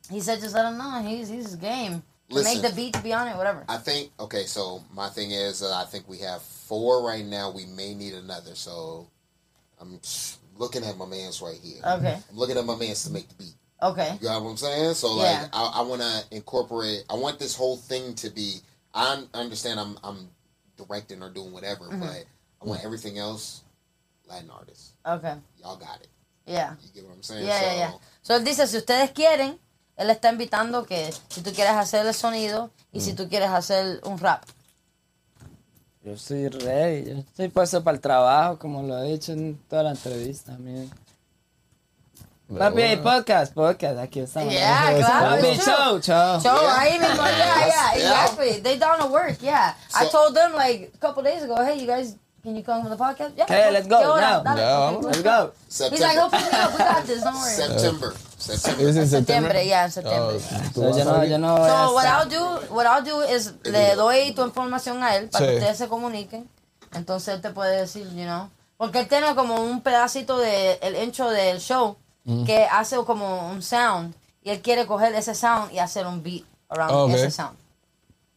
[0.10, 1.01] He said, just let him know.
[1.05, 2.03] He's he's game.
[2.30, 2.62] Listen.
[2.62, 3.64] make the beat, to be on it, whatever.
[3.70, 4.43] I think okay.
[4.43, 7.51] So my thing is, uh, I think we have four right now.
[7.51, 8.53] We may need another.
[8.53, 9.08] So
[9.80, 9.99] I'm
[10.58, 11.82] looking at my man's right here.
[11.86, 12.18] Okay.
[12.30, 13.53] I'm looking at my man's to make the beat.
[13.82, 14.18] Okay.
[14.20, 14.95] You got what I'm saying?
[14.95, 15.41] So Yeah.
[15.43, 17.03] like, I, I want to incorporate.
[17.10, 18.55] I want this whole thing to be.
[18.93, 19.80] I understand.
[19.80, 20.28] I'm I'm
[20.76, 21.99] directing or doing whatever, Mm-hmm.
[22.01, 22.26] but
[22.62, 23.62] I want everything else
[24.28, 24.91] Latin artists.
[25.05, 25.36] Okay.
[25.62, 26.08] Y'all got it.
[26.45, 26.74] Yeah.
[26.84, 27.45] You get what I'm saying?
[27.45, 27.91] Yeah, so, yeah, yeah.
[28.22, 29.58] So él dice, si ustedes quieren,
[29.98, 33.02] él está invitando que si tú quieres hacer el sonido y Mm.
[33.02, 34.43] si tú quieres hacer un rap.
[36.04, 39.84] Yo estoy ready, yo estoy puesto para el trabajo, como lo he dicho en toda
[39.84, 40.54] la entrevista.
[40.58, 40.89] miren.
[42.58, 44.54] Papi, podcast, podcast, aquí estamos.
[44.54, 45.36] Yeah, claro.
[45.36, 46.39] Papi, show, show.
[46.39, 46.80] So Yeah.
[46.80, 48.62] ahí mismo, yeah, exactly.
[48.62, 49.76] They down to work, yeah.
[49.93, 52.16] I told them like a couple days ago, hey, you guys,
[52.48, 53.34] can you come to the podcast?
[53.36, 53.43] Yeah.
[53.43, 54.39] Okay, let's go, now.
[54.41, 55.02] Dale, Yeah, cool.
[55.04, 55.52] Let's go.
[55.68, 56.38] He's like, oh, September.
[56.38, 56.72] pick me up.
[56.72, 57.24] We got this.
[57.24, 57.52] Don't worry.
[57.52, 58.14] September.
[58.38, 58.88] September.
[58.88, 59.52] ¿Es en septiembre?
[59.52, 60.39] Septiembre, yeah, en septiembre.
[60.78, 64.32] Oh, yo no, yo no So what I'll do, what I'll do is le doy
[64.34, 65.52] tu información a él para Sí.
[65.52, 66.50] que ustedes se comuniquen.
[66.93, 70.95] Entonces él te puede decir, you know, porque él tiene como un pedacito de el
[71.04, 72.45] intro del show Mm.
[72.45, 76.43] que hace como un sound y él quiere coger ese sound y hacer un beat
[76.70, 77.16] around Oh, okay.
[77.16, 77.58] ese sound.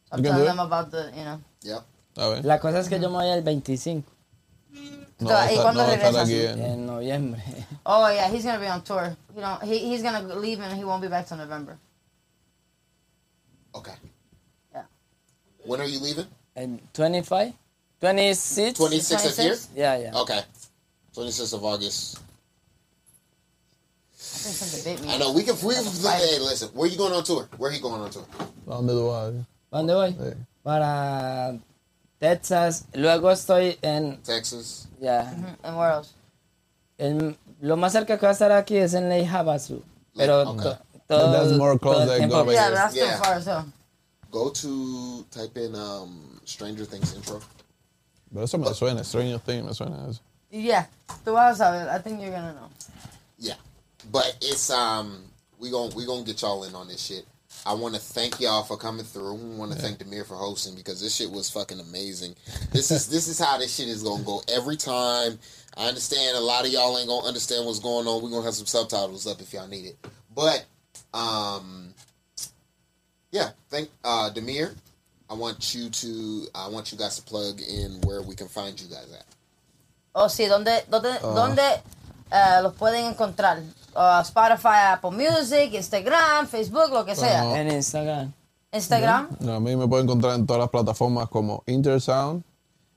[0.08, 0.46] So I'm telling it.
[0.46, 1.38] them about the, you know.
[1.62, 1.82] Yep.
[2.20, 2.44] A ver.
[2.44, 4.08] La cosa es que yo me voy el 25
[5.20, 6.58] No, ¿Y va a estar- cuándo no va a estar regresas?
[6.58, 7.42] en- en noviembre.
[7.84, 9.16] Oh yeah, he's gonna be on tour.
[9.34, 11.76] You know, he, he's gonna leave and he won't be back till November.
[13.74, 13.94] Okay.
[14.72, 14.84] Yeah.
[15.66, 16.26] When are you leaving?
[16.56, 17.52] En 25?
[18.00, 18.78] 26?
[18.78, 19.56] 26th of here?
[19.74, 20.14] Yeah, yeah.
[20.20, 20.40] Okay.
[21.14, 22.18] 26th of August.
[24.12, 25.14] I think something bit me.
[25.14, 25.54] I know we can.
[25.62, 26.68] We can hey, listen.
[26.74, 27.48] Where are you going on tour?
[27.58, 28.24] Where are you going on tour?
[28.66, 29.32] ¿A dónde tú vas?
[29.70, 30.16] ¿Dónde voy?
[30.62, 31.58] Para
[32.20, 32.84] Texas.
[32.92, 34.22] Luego estoy en.
[34.22, 34.86] Texas.
[35.00, 35.20] Ya.
[35.62, 36.10] And where else?
[36.98, 39.82] en- lo más cerca que va a estar aquí es en Lake Havasu.
[40.14, 40.62] Pero Okay.
[40.64, 42.54] to- todo, That's more close than tiempo- Gomez.
[42.54, 43.06] Yeah, that's Yeah.
[43.16, 43.64] still far as hell.
[44.30, 47.40] Go to type in um Stranger Things intro.
[48.32, 50.20] Pero eso me suena, Stranger Things me suena eso.
[50.50, 50.88] Yeah,
[51.24, 51.88] tú vas a saber.
[51.88, 52.68] I think you're gonna know.
[53.38, 53.56] Yeah,
[54.10, 55.24] but it's um
[55.58, 57.24] we gon' we gonna get y'all in on this shit.
[57.66, 59.34] I want to thank y'all for coming through.
[59.34, 62.34] I want to thank Demir for hosting because this shit was fucking amazing.
[62.72, 65.38] This is this is how this shit is gonna go every time.
[65.76, 68.22] I understand a lot of y'all ain't gonna understand what's going on.
[68.22, 69.98] We're gonna have some subtitles up if y'all need it.
[70.34, 70.64] But
[71.12, 71.94] um
[73.30, 74.74] yeah, thank uh Demir.
[75.28, 78.80] I want you to I want you guys to plug in where we can find
[78.80, 79.26] you guys at.
[80.12, 81.82] Oh, sí, ¿dónde, dónde, dónde
[82.32, 83.62] eh, los pueden encontrar?
[83.94, 87.58] Uh, Spotify, Apple Music, Instagram, Facebook, lo que sea.
[87.58, 88.32] En Instagram.
[88.72, 89.28] Instagram.
[89.40, 92.44] No, a mí me pueden encontrar en todas las plataformas como Intersound.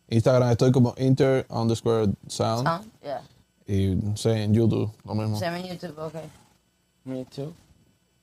[0.10, 2.68] Instagram estoy como Inter underscore sound.
[2.68, 3.22] Sound, yeah.
[3.66, 5.39] Y no sé, en YouTube, lo mismo.
[5.39, 6.30] Same en YouTube, okay.
[7.06, 7.54] Me too.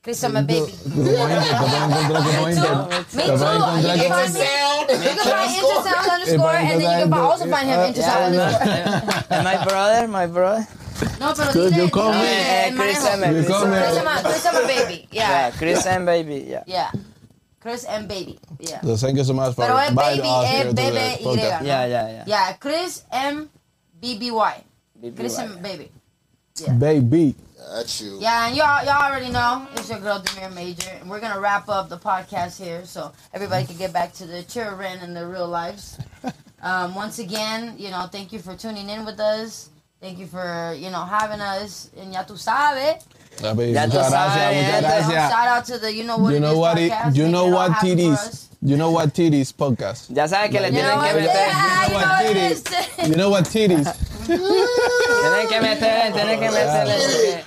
[0.02, 0.72] Chris and my baby.
[0.72, 3.04] Te pueden encontrar como Me Inter.
[3.10, 3.16] too.
[3.16, 4.40] Me You can find me.
[4.90, 9.26] You can find Intersound underscore, and then you can also find him Intersound underscore.
[9.30, 10.66] And my brother, my brother.
[11.20, 12.18] No, pero Could dile, you call me?
[12.20, 13.22] Eh, el Chris manejo.
[13.22, 13.36] M.
[13.36, 13.76] You Chris call me.
[13.78, 15.08] Chris and my, Chris and baby.
[15.10, 15.50] Yeah, Yeah.
[15.56, 16.62] Chris and baby, yeah.
[16.66, 16.90] Yeah.
[17.60, 18.38] Chris and baby.
[18.58, 18.80] Yeah.
[18.82, 20.82] So thank you so much for Pero es inviting baby, us es here to the
[20.82, 21.18] BBY.
[21.22, 21.62] podcast.
[21.64, 22.24] Yeah, yeah, yeah.
[22.26, 23.50] Yeah, Chris M.
[24.02, 24.54] BBY.
[25.02, 25.16] BBY.
[25.16, 25.90] Chris and baby.
[26.78, 27.34] Baby.
[27.74, 28.18] That's you.
[28.20, 31.68] Yeah, and y'all y'all already know it's your girl Demir Major, and we're gonna wrap
[31.68, 35.48] up the podcast here so everybody can get back to the children and their real
[35.48, 35.98] lives.
[36.62, 39.70] Um, once again, you know, thank you for tuning in with us.
[40.00, 41.90] Thank you for you know having us.
[42.00, 43.04] And ya tú sabes,
[43.44, 45.30] Ah, baby, Ya tú muchas gracias, muchas gracias.
[45.30, 47.46] Shout out to the You Know What You know Is what it, podcast, you know
[47.46, 48.48] what all happen for titties, us.
[48.62, 50.08] you know what titties podcast.
[50.10, 51.28] Ya sabes que le tienen que meter.
[51.28, 51.52] is.
[51.52, 53.08] Ah, You know what know titties, is.
[53.08, 53.88] you know what titties.
[54.30, 56.94] Tienen que meter, tienen que meterle.
[56.94, 57.44] porque